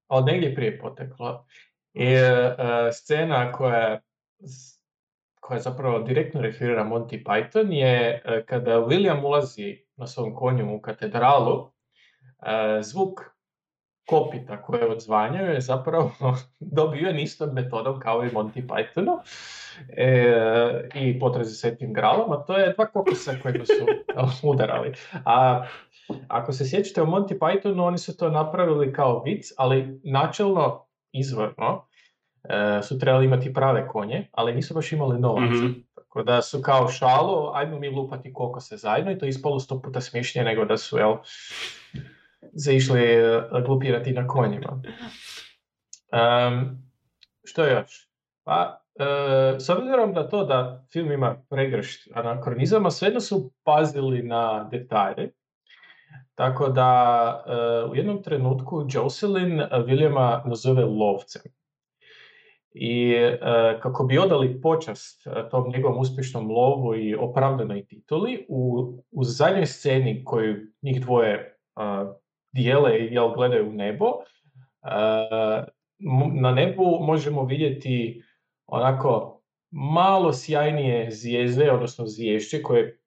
[0.09, 1.47] od negdje prije poteklo.
[1.95, 2.57] I e,
[2.93, 4.01] scena koja,
[5.41, 10.81] koja zapravo direktno referira Monty Python je e, kada William ulazi na svom konju u
[10.81, 11.73] katedralu,
[12.47, 13.21] e, zvuk
[14.07, 16.13] kopita koje odzvanjaju je zapravo
[16.79, 19.19] dobiven istom metodom kao i Monty Pythonu
[19.89, 24.93] e, i potrazi svetim gralom, a to je dva kokosa koje su udarali.
[25.25, 25.65] A
[26.29, 31.87] ako se sjećate o Monty Pythonu, oni su to napravili kao vic, ali načelno, izvorno,
[32.45, 35.55] e, su trebali imati prave konje, ali nisu baš imali novaca.
[35.55, 35.73] Mhm.
[35.95, 39.83] Tako da su kao šalu, ajmo mi lupati kokose zajedno i to je ispalo sto
[39.83, 41.17] puta smješnije nego da su, jel,
[42.53, 44.83] zaišli e, glupirati na konjima.
[46.13, 46.83] Em,
[47.45, 48.09] što još?
[48.45, 54.69] Pa, e, s obzirom na to da film ima pregršt anakronizama, svejedno su pazili na
[54.71, 55.33] detalje.
[56.35, 61.43] Tako da e, u jednom trenutku Jocelyn Williama nazove lovcem.
[62.75, 63.39] I e,
[63.83, 69.67] kako bi odali počast e, tom njegovom uspješnom lovu i opravdanoj tituli, u, u zadnjoj
[69.67, 71.59] sceni koju njih dvoje
[72.53, 74.07] dijele i jel gledaju u nebo,
[76.41, 78.23] na nebu možemo vidjeti
[78.67, 82.99] onako malo sjajnije zvijezde, odnosno zviješće koje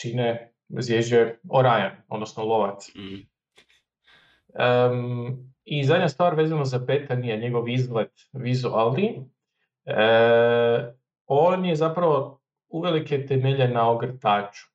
[0.00, 1.18] čine zvježđe
[1.50, 2.94] Orion, odnosno lovac.
[2.94, 3.26] Mm.
[4.54, 9.30] Em, I zadnja stvar vezano za Betan je njegov izgled vizualni.
[9.84, 9.94] E,
[11.26, 14.66] on je zapravo uvelike temeljen na ogrtaču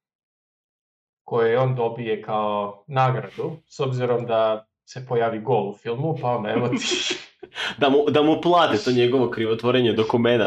[1.24, 6.50] koje on dobije kao nagradu, s obzirom da se pojavi gol u filmu, pa onda
[6.50, 6.78] evo ti
[7.78, 10.02] Da mu, da mu plate to njegovo krivotvorenje da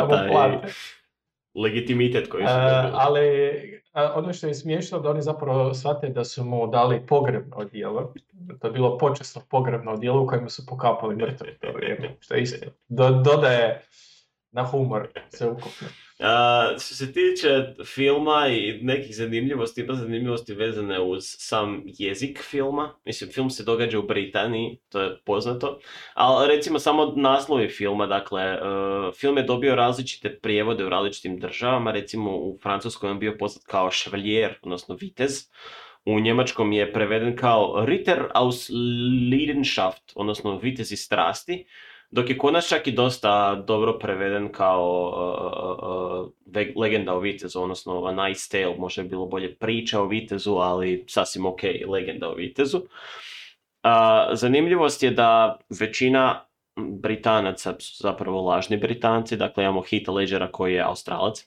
[0.05, 0.69] mu plate.
[1.55, 2.93] i legitimitet koji su E, dobili.
[2.95, 8.15] ali ono što je smiješno da oni zapravo shvate da su mu dali pogrebno odijelo.
[8.61, 12.17] To je bilo počasno pogrebno odijelo u kojem su pokapali mrtve to vrijeme.
[12.21, 12.67] Što je isto.
[12.89, 13.83] Do, dodaje
[14.51, 15.89] na humor sveukupno.
[16.25, 22.95] A, što se tiče filma i nekih zanimljivosti, ima zanimljivosti vezane uz sam jezik filma.
[23.05, 25.79] Mislim, film se događa u Britaniji, to je poznato.
[26.15, 28.59] Ali recimo samo naslovi filma, dakle, e,
[29.21, 31.93] film je dobio različite prijevode u različitim državama.
[31.93, 35.51] Recimo u Francuskoj je bio poznat kao Chevalier, odnosno vitez.
[36.05, 38.71] U njemačkom je preveden kao Ritter aus
[39.31, 41.67] Leidenschaft, odnosno vitez iz strasti.
[42.13, 47.61] Dok je konac čak i dosta dobro preveden kao uh, uh, uh, legenda o vitezu,
[47.61, 52.29] odnosno A Nice Tale, možda je bilo bolje priča o vitezu, ali sasvim ok, legenda
[52.29, 52.81] o vitezu.
[53.83, 56.45] A, zanimljivost je da većina
[56.77, 61.45] Britanaca su zapravo lažni Britanci, dakle imamo Heath Ledgera koji je Australac,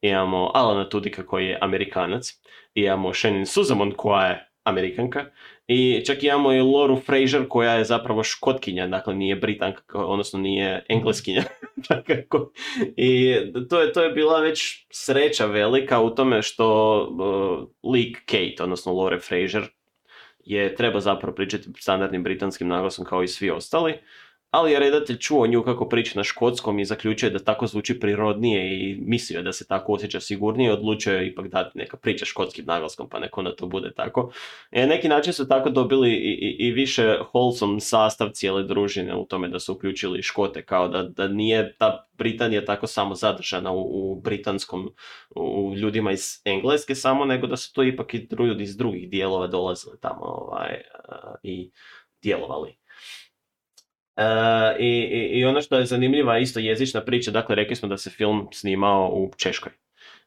[0.00, 2.30] imamo Alana Tudika koji je Amerikanac,
[2.74, 5.24] imamo Shannon Suzamon koja je Amerikanka,
[5.66, 10.84] i čak imamo i Loru Fraser koja je zapravo škotkinja, dakle nije britanka, odnosno nije
[10.88, 11.42] engleskinja.
[12.96, 13.34] I
[13.70, 16.98] to je, to je bila već sreća velika u tome što
[17.82, 19.62] uh, lik Kate, odnosno Lore Fraser,
[20.44, 23.94] je treba zapravo pričati standardnim britanskim naglasom kao i svi ostali.
[24.54, 28.80] Ali je redatelj čuo nju kako priča na škotskom i zaključio da tako zvuči prirodnije
[28.80, 32.24] i mislio je da se tako osjeća sigurnije i odlučio je ipak dati neka priča
[32.24, 34.32] škotskim naglaskom pa neko onda to bude tako.
[34.72, 39.16] I na neki način su tako dobili i, i, i više wholesome sastav cijele družine
[39.16, 43.72] u tome da su uključili škote kao da, da nije ta Britanija tako samo zadržana
[43.72, 44.90] u, u britanskom,
[45.36, 49.46] u ljudima iz Engleske samo, nego da su to ipak i ljudi iz drugih dijelova
[49.46, 50.80] dolazili tamo ovaj,
[51.42, 51.70] i
[52.22, 52.83] djelovali.
[54.16, 54.22] E,
[54.78, 54.88] i,
[55.32, 59.08] i, ono što je zanimljiva isto jezična priča, dakle rekli smo da se film snimao
[59.08, 59.72] u Češkoj.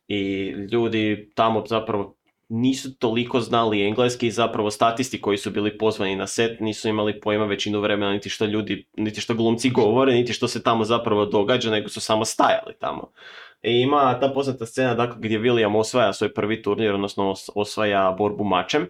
[0.07, 2.17] I ljudi tamo zapravo
[2.49, 7.19] nisu toliko znali engleski i zapravo statisti koji su bili pozvani na set nisu imali
[7.21, 11.25] pojma većinu vremena niti što ljudi, niti što glumci govore, niti što se tamo zapravo
[11.25, 13.11] događa, nego su samo stajali tamo.
[13.61, 18.15] I ima ta poznata scena dakle, gdje William osvaja svoj prvi turnir, odnosno os- osvaja
[18.17, 18.87] borbu mačem.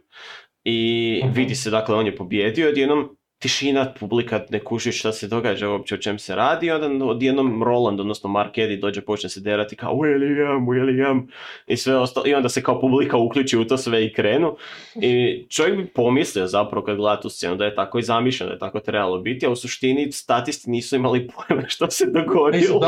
[0.64, 1.34] I Mhm.
[1.34, 5.96] vidi se, dakle, on je pobjedio, odjednom tišina, publika ne kuži šta se događa uopće,
[5.96, 9.76] o čem se radi, i onda odjednom Roland, odnosno Mark Eddy dođe, počne se derati
[9.76, 11.28] kao William, William,
[11.68, 14.56] i sve ostalo, i onda se kao publika uključi u to sve i krenu.
[15.02, 18.56] I čovjek bi pomislio zapravo kad gleda tu scenu da je tako i zamišljeno, da
[18.56, 22.82] je tako trebalo biti, a u suštini statisti nisu imali pojma što se dogodilo.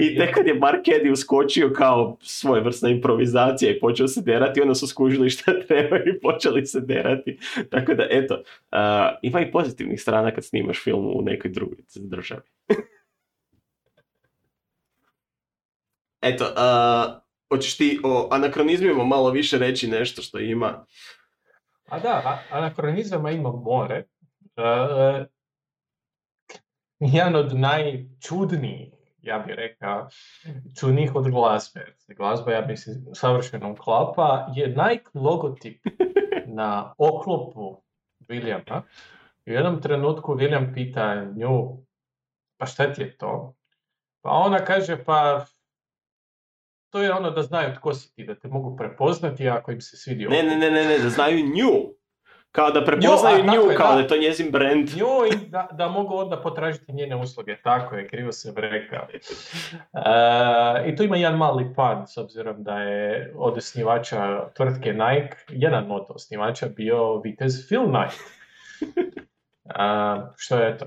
[0.00, 4.74] I tek kad je Mark Eddy uskočio kao svojevrsna improvizacija i počeo se derati, onda
[4.74, 7.38] su skužili šta treba i počeli se derati.
[7.70, 8.78] Tako da, eto, uh,
[9.22, 9.50] ima i
[9.80, 12.42] pozitivnih strana kad snimaš film u nekoj drugoj državi.
[16.30, 20.86] eto, uh, hoćeš ti o anakronizmima malo više reći nešto što ima?
[21.88, 23.96] A da, anakronizama ima more.
[23.96, 24.04] E,
[26.98, 30.08] jedan od najčudnijih, ja bih rekao,
[30.80, 31.96] čudnijih od glazbe.
[32.16, 35.84] Glazba, ja mislim, savršeno uklapa, je Nike logotip
[36.58, 37.82] na oklopu
[38.28, 38.82] Williama.
[39.46, 41.84] I u jednom trenutku William pita nju,
[42.56, 43.54] pa šta ti je to?
[44.22, 45.44] Pa ona kaže, pa
[46.90, 49.96] to je ono da znaju tko si ti, da te mogu prepoznati ako im se
[49.96, 50.60] svidi Ne, ne, oklop.
[50.60, 51.94] ne, ne, ne, da znaju nju.
[52.52, 53.94] Kao da prepoznaju Nju, nju, je, kao da.
[53.94, 54.88] da je to njezin brand.
[54.96, 57.56] nju i da, da mogu onda potražiti njene usluge.
[57.62, 59.06] Tako je, krivo sam rekao.
[59.12, 65.36] E, I tu ima jedan mali pan, s obzirom da je od osnivača tvrtke Nike,
[65.48, 68.20] jedan od osnivača bio vitez Phil Knight.
[70.36, 70.86] Što je to?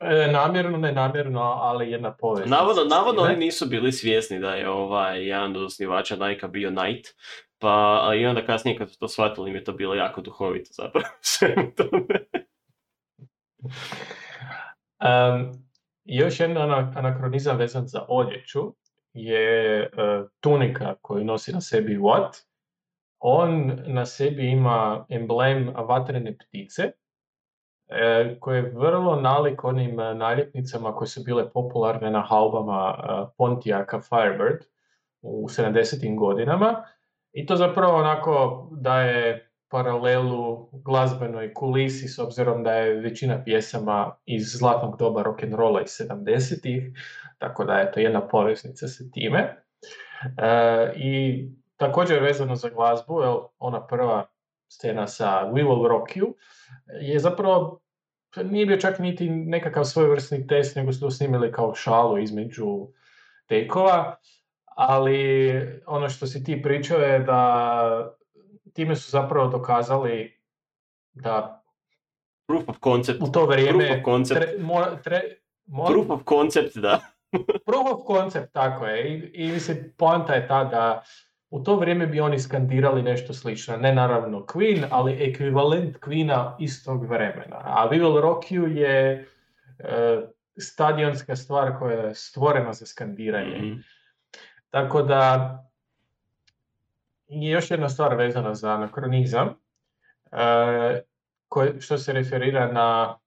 [0.00, 2.56] E, namjerno, nenamjerno, ali jedna poveznica.
[2.56, 7.08] Navodno, navodno oni nisu bili svjesni da je ovaj jedan od osnivača Nike bio Knight.
[7.58, 11.06] Pa i onda kasnije kad su to shvatili im je to bilo jako duhovito zapravo
[11.20, 12.24] svemu tome.
[15.00, 15.52] Em,
[16.04, 18.74] još jedan ana- anakronizam vezan za odjeću
[19.12, 19.88] je e,
[20.40, 22.44] tunika koju nosi na sebi Watt.
[23.18, 26.90] On na sebi ima emblem vatrene ptice,
[27.88, 33.26] e, koje je vrlo nalik onim e, naljepnicama koje su bile popularne na haubama e,
[33.38, 34.64] Pontiaca Firebird
[35.22, 36.18] u 70.
[36.18, 36.84] godinama.
[37.32, 44.42] I to zapravo onako daje paralelu glazbenoj kulisi s obzirom da je većina pjesama iz
[44.58, 46.82] zlatnog doba rock'n'rolla iz 70-ih,
[47.38, 49.56] tako da je to jedna poveznica sa time.
[50.38, 51.44] E, I
[51.76, 53.20] također vezano za glazbu,
[53.58, 54.26] ona prva
[54.68, 56.32] scena sa We Will Rock You
[57.00, 57.80] je zapravo
[58.36, 62.66] nije bio čak niti nekakav svojevrsni test, nego su to snimili kao šalu između
[63.46, 64.16] tekova,
[64.64, 65.50] ali
[65.86, 68.14] ono što si ti pričao je da
[68.72, 70.40] time su zapravo dokazali
[71.12, 71.64] da
[72.46, 73.22] Proof of concept.
[73.22, 74.40] u to vrijeme Proof of concept.
[74.40, 75.34] tre- mora- tre-
[75.66, 77.00] mora- Proof of concept, da.
[77.66, 79.08] Proof of concept, tako je.
[79.08, 81.02] I, i mislim, poanta je ta da
[81.50, 83.76] u to vrijeme bi oni skandirali nešto slično.
[83.76, 87.56] Ne naravno Queen, ali ekvivalent Queena istog vremena.
[87.64, 89.26] A We Will Rock You je
[89.78, 90.20] e,
[90.56, 93.58] stadionska stvar koja je stvorena za skandiranje.
[93.58, 93.80] Mhm.
[94.70, 95.54] Tako da
[97.28, 99.48] je još jedna stvar vezana za anakronizam,
[100.32, 101.02] e,
[101.48, 103.18] koje, što se referira na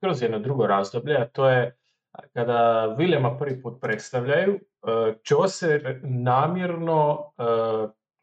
[0.00, 1.76] kroz jedno drugo razdoblje, a to je
[2.32, 4.60] kada Williama prvi put predstavljaju, e,
[5.24, 7.42] Chaucer namjerno e,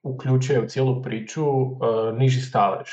[0.03, 2.89] uključuje u cijelu priču e, niži stalež.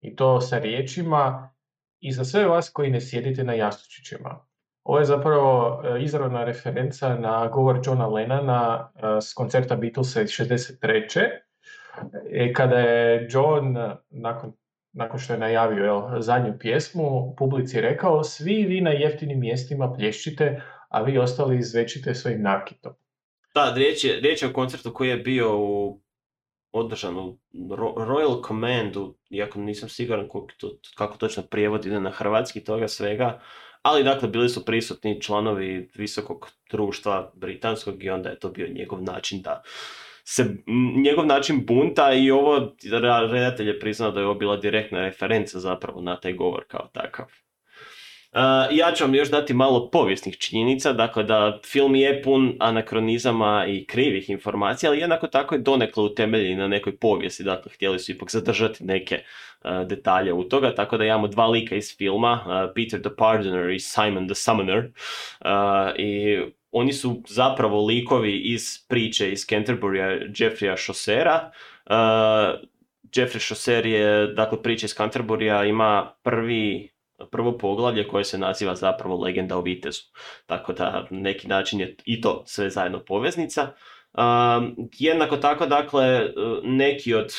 [0.00, 1.54] I to sa riječima
[2.00, 4.46] i za sve vas koji ne sjedite na jastučićima.
[4.84, 11.28] Ovo je zapravo izravna referenca na govor Johna Lennona e, s koncerta Beatlesa iz 63.
[12.30, 13.76] E, kada je John
[14.10, 14.52] nakon,
[14.94, 20.62] nakon što je najavio jel, zadnju pjesmu, publici rekao svi vi na jeftinim mjestima plješćite,
[20.88, 22.92] a vi ostali izvećite svojim nakitom.
[23.54, 26.00] Da, riječ je, riječ je o koncertu koji je bio u
[26.72, 27.38] održan u
[27.70, 33.40] Ro- Royal Commandu, iako nisam siguran kako, to, kako točno prijevod na hrvatski toga svega,
[33.82, 39.02] ali dakle bili su prisutni članovi visokog društva britanskog i onda je to bio njegov
[39.02, 39.62] način da
[40.24, 40.56] se,
[41.04, 42.72] njegov način bunta i ovo
[43.32, 47.26] redatelj je priznao da je ovo bila direktna referenca zapravo na taj govor kao takav.
[48.34, 53.66] Uh, ja ću vam još dati malo povijesnih činjenica, dakle da film je pun anakronizama
[53.68, 58.12] i krivih informacija, ali jednako tako je donekle utemeljen na nekoj povijesti, dakle htjeli su
[58.12, 59.22] ipak zadržati neke
[59.64, 63.70] uh, detalje u toga, tako da imamo dva lika iz filma, uh, Peter the Pardoner
[63.70, 64.78] i Simon the Summoner,
[65.44, 66.38] uh, i
[66.74, 71.50] oni su zapravo likovi iz priče iz Canterburya Jeffreya Chaucera,
[71.90, 72.64] Uh,
[73.12, 76.92] Jeffrey Chaucer je, dakle, priča iz Canterburya ima prvi,
[77.30, 80.02] prvo poglavlje koje se naziva zapravo Legenda o Vitezu.
[80.46, 83.68] Tako da neki način je i to sve zajedno poveznica.
[84.12, 87.34] Um, jednako tako, dakle, uh, neki od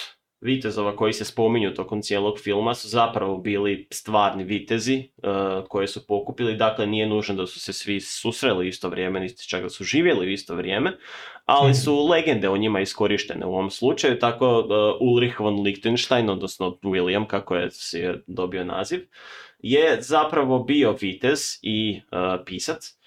[0.46, 6.08] vitezova koji se spominju tokom cijelog filma su zapravo bili stvarni vitezi uh, koje su
[6.08, 9.84] pokupili, dakle nije nužno da su se svi susreli isto vrijeme, niti čak da su
[9.84, 10.98] živjeli u isto vrijeme,
[11.46, 16.78] ali su legende o njima iskorištene u ovom slučaju, tako uh, Ulrich von Liechtenstein, odnosno
[16.84, 19.00] William, kako je si dobio naziv,
[19.60, 22.98] je zapravo bio vitez i uh, pisac.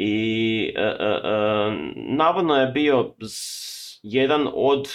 [0.00, 0.74] I
[1.96, 3.14] navodno je bio
[4.02, 4.88] jedan od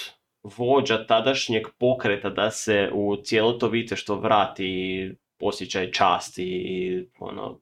[0.43, 7.59] vođa tadašnjeg pokreta da se u cijelo to viteštvo vrati osjećaj časti i ono,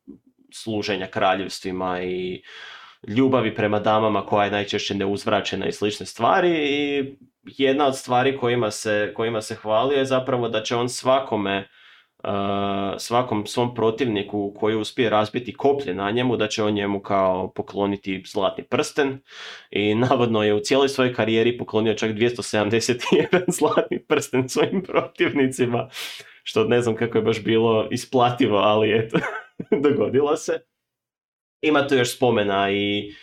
[0.54, 2.42] služenja kraljevstvima i
[3.08, 8.72] ljubavi prema damama koja je najčešće neuzvraćena i slične stvari i jedna od stvari kojima
[8.72, 11.68] se, kojima se hvalio je zapravo da će on svakome
[12.98, 18.24] svakom svom protivniku koji uspije razbiti koplje na njemu, da će on njemu kao pokloniti
[18.26, 19.20] zlatni prsten
[19.72, 25.90] i navodno je u cijeloj svojoj karijeri poklonio čak 271 zlatni prsten svojim protivnicima,
[26.44, 29.20] što ne znam kako je baš bilo isplativo, ali eto,
[29.84, 30.60] dogodilo se.
[31.62, 33.14] Ima tu još spomena i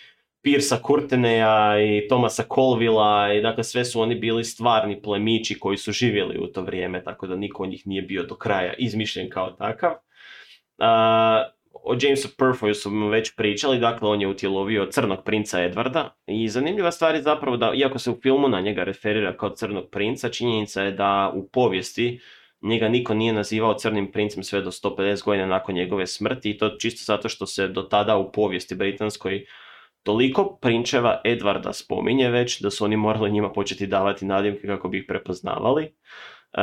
[0.41, 5.91] Pirsa Kurteneja i Tomasa Colvilla i dakle sve su oni bili stvarni plemići koji su
[5.91, 9.51] živjeli u to vrijeme, tako da niko od njih nije bio do kraja izmišljen kao
[9.51, 9.91] takav.
[10.77, 16.49] A, o Jamesu Purfoyu smo već pričali, dakle on je utjelovio crnog princa Edwarda i
[16.49, 20.29] zanimljiva stvar je zapravo da, iako se u filmu na njega referira kao crnog princa,
[20.29, 22.19] činjenica je da u povijesti
[22.61, 26.69] njega niko nije nazivao crnim princem sve do 150 godina nakon njegove smrti i to
[26.69, 29.45] čisto zato što se do tada u povijesti britanskoj
[30.03, 34.97] toliko prinčeva Edvarda spominje već da su oni morali njima početi davati nadimke kako bi
[34.97, 35.83] ih prepoznavali.
[36.53, 36.61] E,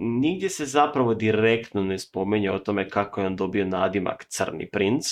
[0.00, 5.06] nigdje se zapravo direktno ne spominje o tome kako je on dobio nadimak Crni princ,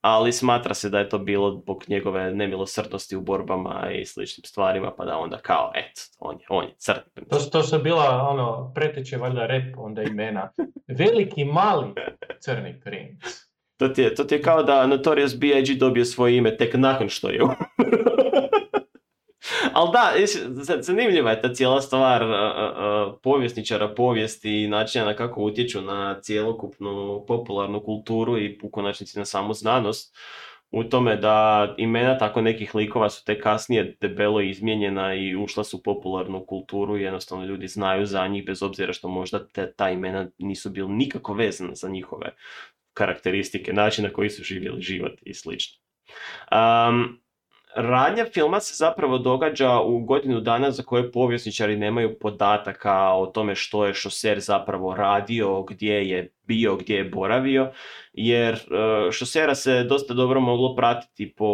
[0.00, 4.92] ali smatra se da je to bilo zbog njegove nemilosrdnosti u borbama i sličnim stvarima,
[4.96, 7.30] pa da onda kao, eto, on je, on je Crni princ.
[7.30, 10.52] To, to su bila ono, preteče valjda rep onda imena.
[10.98, 11.94] Veliki mali
[12.40, 13.45] crni princ.
[13.76, 15.74] To ti je, to ti je kao da Notorious B.I.G.
[15.74, 17.40] dobio svoje ime tek nakon što je.
[19.72, 20.12] Ali da,
[20.80, 22.24] zanimljiva je ta cijela stvar
[23.22, 29.24] povjesničara povijesti i načina na kako utječu na cjelokupnu popularnu kulturu i u konačnici na
[29.24, 30.16] samu znanost.
[30.70, 35.76] U tome da imena tako nekih likova su te kasnije debelo izmijenjena i ušla su
[35.76, 39.90] u popularnu kulturu i jednostavno ljudi znaju za njih bez obzira što možda te, ta
[39.90, 42.34] imena nisu bili nikako vezana za njihove
[42.96, 45.82] karakteristike, način na koji su živjeli život i slično.
[46.52, 47.20] Um,
[47.76, 53.54] radnja filma se zapravo događa u godinu dana za koje povjesničari nemaju podataka o tome
[53.54, 57.72] što je Šoser zapravo radio, gdje je bio, gdje je boravio,
[58.12, 61.46] jer e, Šosera se dosta dobro moglo pratiti po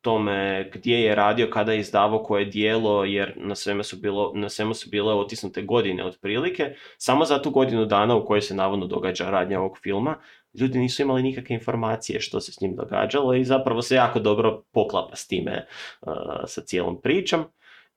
[0.00, 4.48] tome gdje je radio, kada je izdavao koje dijelo, jer na svemu su, bilo, na
[4.48, 8.86] svemu su bile otisnute godine otprilike, samo za tu godinu dana u kojoj se navodno
[8.86, 10.16] događa radnja ovog filma,
[10.54, 14.62] ljudi nisu imali nikakve informacije što se s njim događalo i zapravo se jako dobro
[14.72, 15.66] poklapa s time,
[16.00, 16.12] uh,
[16.46, 17.44] sa cijelom pričom.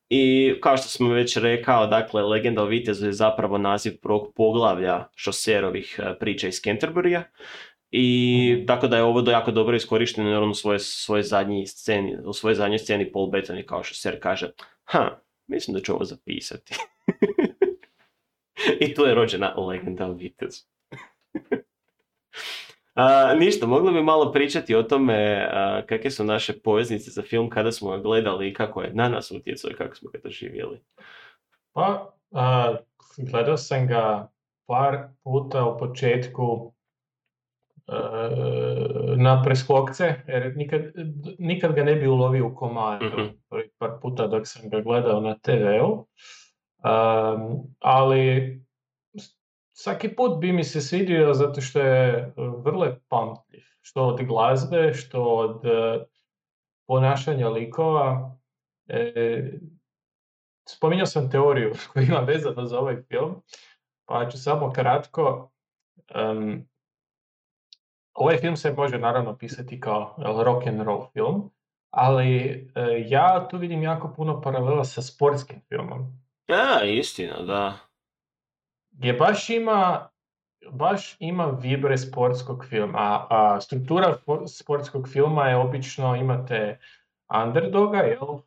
[0.10, 5.08] I kao što smo već rekao, dakle, Legenda o Vitezu je zapravo naziv prvog poglavlja
[5.16, 7.24] šoserovih uh, priča iz Canterburya.
[7.92, 12.18] I tako da je ovo jako dobro iskorišteno jer on u svojoj svoj zadnjoj sceni,
[12.26, 14.52] u svojoj zadnjoj sceni Paul Bettany kao šoser kaže
[14.84, 16.76] ha, mislim da ću ovo zapisati.
[18.82, 20.73] I tu je rođena Legenda o Vitezu.
[22.94, 27.50] A, ništa, mogli bi malo pričati o tome a, kakve su naše poveznice za film
[27.50, 30.80] kada smo ga gledali i kako je na nas utjecao i kako smo ga doživjeli.
[31.74, 32.76] Pa, a,
[33.18, 34.28] gledao sam ga
[34.68, 36.74] par puta u početku
[39.18, 40.82] na preskokce, jer nikad,
[41.40, 43.06] nikad ga ne bi ulovio u komadu.
[43.06, 43.28] Mhm.
[43.50, 46.08] Prvih par puta dok sam ga gledao na TV-u.
[46.84, 48.63] Um, ali
[49.74, 53.64] svaki put bi mi se svidio zato što je e, vrlo pamtljiv.
[53.82, 56.06] Što od glazbe, što od e,
[56.88, 58.38] ponašanja likova.
[58.88, 59.52] E,
[60.70, 63.42] spominjao sam teoriju koja ima vezano za ovaj film,
[64.06, 65.52] pa ću samo kratko.
[66.16, 66.70] em,
[68.14, 70.16] ovaj film se može naravno pisati kao
[70.46, 71.52] rock and roll film,
[71.90, 72.38] ali
[72.76, 76.22] e, ja tu vidim jako puno paralela sa sportskim filmom.
[76.48, 77.93] A, istina, da.
[78.94, 80.10] Gdje baš ima
[80.72, 84.16] baš ima vibre sportskog filma, a, struktura
[84.48, 86.80] sportskog filma je obično imate
[87.46, 88.40] underdoga, jel,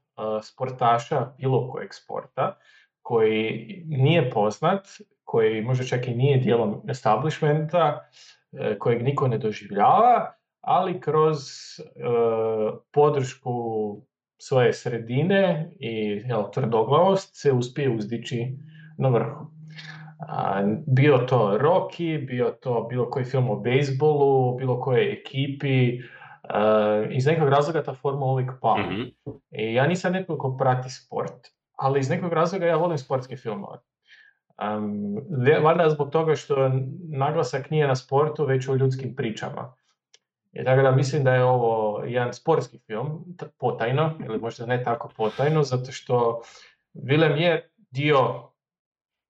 [0.42, 2.56] sportaša bilo kojeg sporta,
[3.02, 4.86] koji nije poznat,
[5.24, 8.08] koji možda čak i nije dijelom establishmenta,
[8.52, 11.82] e, kojeg niko ne doživljava, ali kroz e,
[12.92, 13.52] podršku
[14.38, 18.56] svoje sredine i jel, tvrdoglavost se uspije uzdići
[18.98, 19.55] na vrhu.
[20.86, 26.00] Bio to Rocky, bio to bilo koji film o bejsbolu, bilo koje ekipi,
[27.10, 28.90] iz nekog razloga ta formula uvijek pala.
[28.90, 29.02] Mhm.
[29.50, 31.46] I ja nisam netko ko prati sport,
[31.76, 33.78] ali iz nekog razloga ja volim sportske filmove.
[34.62, 35.16] Um,
[35.62, 36.70] valjda zbog toga što
[37.12, 39.74] naglasak nije na sportu, već o ljudskim pričama.
[40.52, 43.24] I tako da mislim da je ovo jedan sportski film,
[43.58, 46.40] potajno, ili možda ne tako potajno, zato što
[46.94, 48.50] Vilem je dio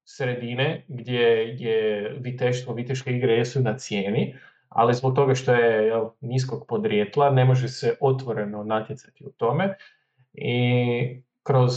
[0.06, 1.22] sredine gdje
[1.58, 4.34] je viteštvo, viteške igre jesu na cijeni,
[4.68, 9.74] ali zbog toga što je jel, niskog podrijetla ne može se otvoreno natjecati u tome
[10.32, 11.72] i kroz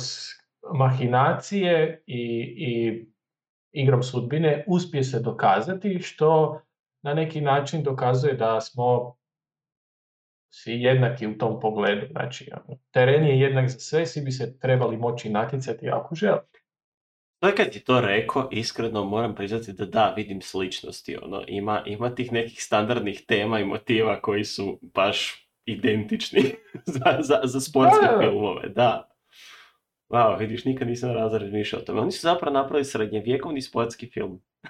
[0.73, 3.05] mahinacije i, i
[3.71, 6.61] igrom sudbine uspije se dokazati što
[7.01, 9.15] na neki način dokazuje da smo
[10.49, 12.07] svi jednaki u tom pogledu.
[12.11, 16.39] Znači, ono, teren je jednak za sve, svi bi se trebali moći natjecati ako žele.
[17.39, 21.17] Sad kad ti to rekao, iskreno moram priznati da da, vidim sličnosti.
[21.21, 26.41] Ono, ima, ima tih nekih standardnih tema i motiva koji su baš identični
[26.95, 28.19] za, za, za sportske Da.
[28.21, 29.09] filmove, da.
[30.09, 32.01] Wow, vidiš, nikad nisam razmišljao o tome.
[32.01, 34.41] Oni su zapravo napravili srednjevjekovni sportski film.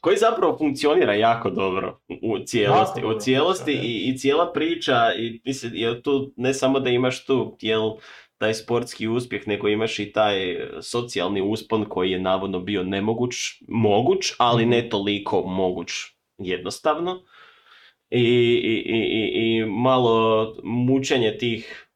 [0.00, 3.04] koji zapravo funkcionira jako dobro u cijelosti.
[3.04, 7.56] U cijelosti i, i cijela priča, i, mislim, jer tu ne samo da imaš tu
[7.60, 7.90] jel,
[8.38, 13.34] taj sportski uspjeh, nego imaš i taj e, socijalni uspon koji je navodno bio nemoguć,
[13.68, 15.90] moguć, ali ne toliko moguć
[16.38, 17.22] jednostavno.
[18.10, 21.88] I, i, i, i, i malo mučenje tih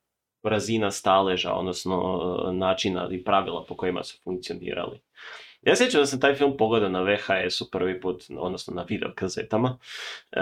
[0.42, 5.00] razina staleža, odnosno e, načina i pravila po kojima su funkcionirali.
[5.62, 9.78] Ja sjećam da sam taj film pogledao na VHS-u prvi put, odnosno na videokazetama
[10.32, 10.40] e,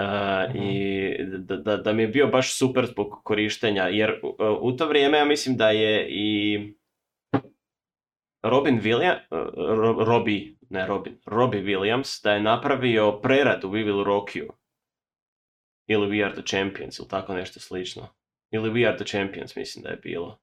[0.55, 4.87] i da, da, da mi je bio baš super zbog korištenja, jer u, u to
[4.87, 6.59] vrijeme ja mislim da je i
[8.43, 9.19] Robin Williams,
[9.55, 14.49] Ro, Robbie, ne Robin, Robbie Williams, da je napravio preradu We Will Rock You.
[15.87, 18.07] Ili We Are The Champions, ili tako nešto slično.
[18.51, 20.39] Ili We Are The Champions, mislim da je bilo.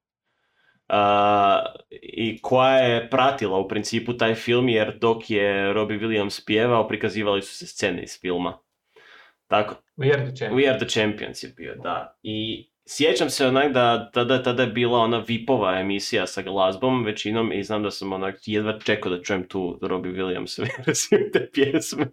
[2.03, 7.43] I koja je pratila u principu taj film jer dok je Robbie Williams pjevao prikazivali
[7.43, 8.59] su se scene iz filma.
[9.49, 10.63] Tako, We are the champions.
[10.63, 12.19] We are the champions je bio, da.
[12.23, 17.53] I sjećam se onak da tada, tada je bila ona vipova emisija sa glazbom većinom
[17.53, 22.07] i znam da sam onak jedva čekao da čujem tu Robbie Williams verziju te pjesme.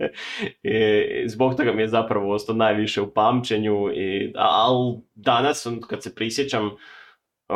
[0.63, 3.89] I zbog toga mi je zapravo ostao najviše u pamćenju.
[3.95, 6.71] I, ali danas kad se prisjećam,
[7.49, 7.55] uh,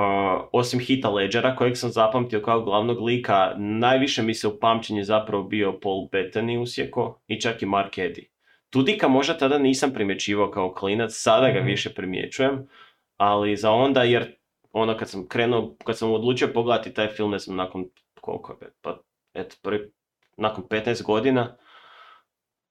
[0.51, 5.43] osim hita Ledgera kojeg sam zapamtio kao glavnog lika, najviše mi se u pamćenje zapravo
[5.43, 8.23] bio Paul Bettany usjeko i čak i Mark Eddy.
[8.69, 11.67] Tudika možda tada nisam primjećivao kao klinac, sada ga Mhm.
[11.67, 12.67] više primjećujem,
[13.17, 14.35] ali za onda, jer
[14.71, 17.85] ono kad sam krenuo, kad sam odlučio pogledati taj film, ne znam, nakon
[18.21, 18.97] koliko je, pa
[19.33, 19.91] eto, prvi,
[20.38, 21.57] nakon 15 godina,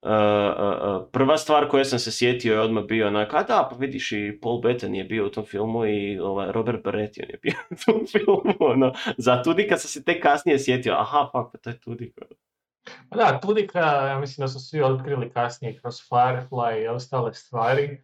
[0.03, 3.77] Uh, uh, prva stvar koju sam se sjetio je odmah bio onak, a da, pa
[3.77, 7.55] vidiš i Paul Bettany je bio u tom filmu i ovaj, Robert Baratheon je bio
[7.71, 11.71] u tom filmu, ono, za Tudika sam se tek kasnije sjetio, aha, fuck, pa to
[11.71, 12.15] je Tudik.
[12.15, 18.03] Pa Da, Tudika, ja mislim da su svi otkrili kasnije kroz Firefly i ostale stvari.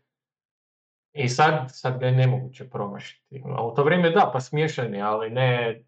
[1.13, 3.43] I sad, sad ga je nemoguće promašiti.
[3.57, 5.83] A u to vrijeme da, pa smiješan je, ali ne,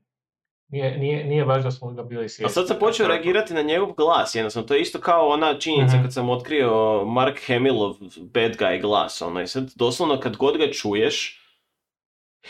[0.75, 2.47] nije, nije, nije baš da smo ga bili svjesni.
[2.47, 5.95] A sad sam počeo reagirati na njegov glas, jednostavno, to je isto kao ona činjenica
[5.97, 6.03] Mhm.
[6.05, 10.71] kad sam otkrio Mark Hamillov bad guy glas, ono, i sad doslovno kad god ga
[10.73, 11.41] čuješ,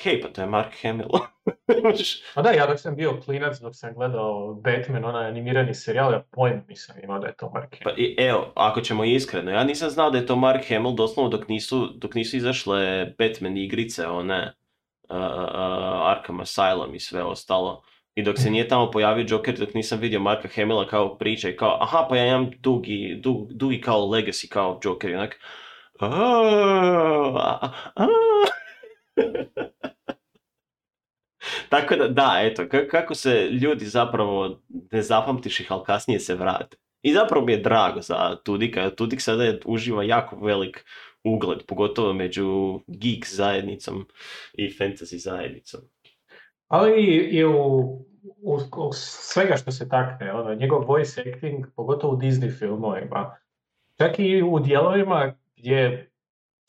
[0.02, 1.08] hej, pa to je Mark Hamill.
[2.34, 6.22] Pa da, ja dok sam bio klinac, dok sam gledao Batman, onaj animirani serijal, ja
[6.30, 9.90] pojma nisam imao da je to Mark Pa i, evo, ako ćemo iskreno, ja nisam
[9.90, 14.52] znao da je to Mark Hamill doslovno dok nisu, dok nisu izašle Batman igrice, one
[15.08, 17.82] uh, uh, Arkham Asylum i sve ostalo.
[18.14, 21.56] I dok se nije tamo pojavio Joker, dok nisam vidio Marka Hamilla kao priča i
[21.56, 25.36] kao, aha, pa ja imam dugi, dug, dugi kao legacy kao Joker i onak,
[26.00, 26.06] "A,
[27.36, 28.06] a, a."
[31.68, 34.60] Tako da, da, eto, ka- kako se ljudi zapravo
[34.92, 36.76] ne zapamtiš ih, ali kasnije se vrate.
[37.02, 40.84] I zapravo mi je drago za Tudika, Tudik sada je, uživa jako velik
[41.24, 44.06] ugled, pogotovo među geek zajednicom
[44.54, 45.80] i fantasy zajednicom.
[46.74, 47.52] Ali i, u,
[48.42, 53.36] u, u svega što se takne, ono, njegov voice acting, pogotovo u Disney filmovima,
[53.98, 56.10] čak i u dijelovima gdje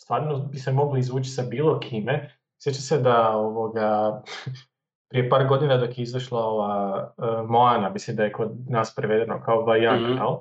[0.01, 4.22] stvarno bi se mogli izvući sa bilo kime, sjeća se da ovoga,
[5.10, 9.41] prije par godina dok je izašla ova uh, Moana, mislim da je kod nas prevedeno
[9.45, 10.18] kao Vajana, Mhm.
[10.18, 10.36] jel?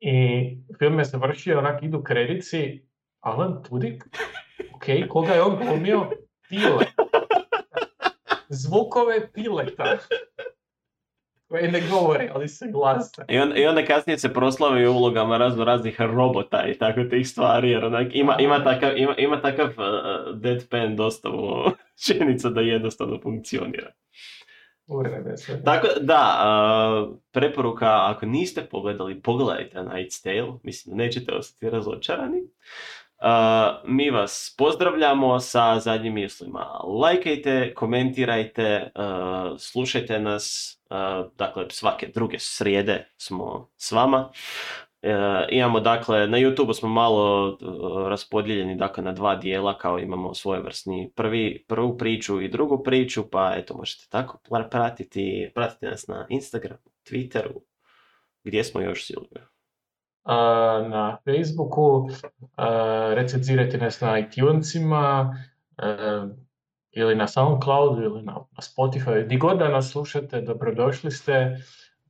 [0.00, 2.88] I film je završio, onak idu kredici,
[3.20, 4.02] Alan Tudyk,
[4.76, 6.10] ok, koga je on glumio?
[6.48, 6.86] Pile.
[8.48, 9.98] Zvukove pileta.
[11.48, 13.24] Koje ne govore, ali se glasa.
[13.28, 17.28] I, on, I onda kasnije se proslavi u ulogama razno raznih robota i tako tih
[17.28, 21.70] stvari, jer onak ima, ima takav, ima, ima takav uh, deadpan dostavu
[22.06, 23.92] činjenica da jednostavno funkcionira.
[25.64, 26.44] Tako da,
[27.08, 32.42] uh, preporuka, ako niste pogledali, pogledajte Night's Tale, mislim da nećete ostati razočarani.
[33.84, 36.80] Mi vas pozdravljamo sa zadnjim mislima.
[37.00, 40.76] Lajkajte, komentirajte, uh, slušajte nas,
[41.36, 44.30] dakle svake druge srijede smo s vama.
[45.02, 45.12] Uh,
[45.50, 51.12] imamo dakle, na YouTube smo malo uh, raspodijeljeni dakle, na dva dijela, kao imamo svojevrsni
[51.14, 54.38] prvi, prvu priču i drugu priču, pa eto možete tako
[54.70, 57.60] pratiti, pratite nas na Instagramu, Twitteru,
[58.44, 59.55] gdje smo još Silvio?
[60.88, 62.08] Na Facebooku,
[63.14, 65.36] recenzirajte nas na iTunesima,
[66.90, 71.56] ili na SoundCloudu, ili na, Spotify, gdje god da nas slušate, dobrodošli ste,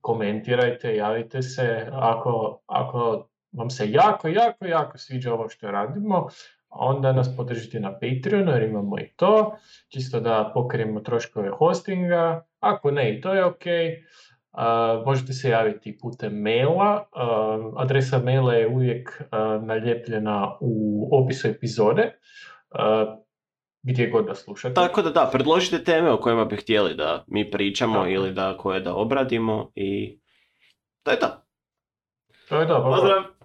[0.01, 6.29] komentirajte, javite se, ako, ako vam se jako, jako, jako sviđa ovo što radimo,
[6.69, 9.57] onda nas podržite na Patreonu jer imamo i to,
[9.89, 13.65] čisto da pokrijemo troškove hostinga, ako ne i to je ok.
[14.57, 21.49] Uh, možete se javiti putem maila, uh, adresa maila je uvijek uh, naljepljena u opisu
[21.49, 22.19] epizode,
[23.83, 24.75] gdje god da slušate.
[24.75, 28.09] Tako da da, predložite teme o kojima bi htjeli da mi pričamo Tako.
[28.09, 30.21] ili da koje da obradimo i
[31.03, 31.29] to je to.
[32.49, 32.91] To je dobro.
[32.93, 33.36] Pozdrav!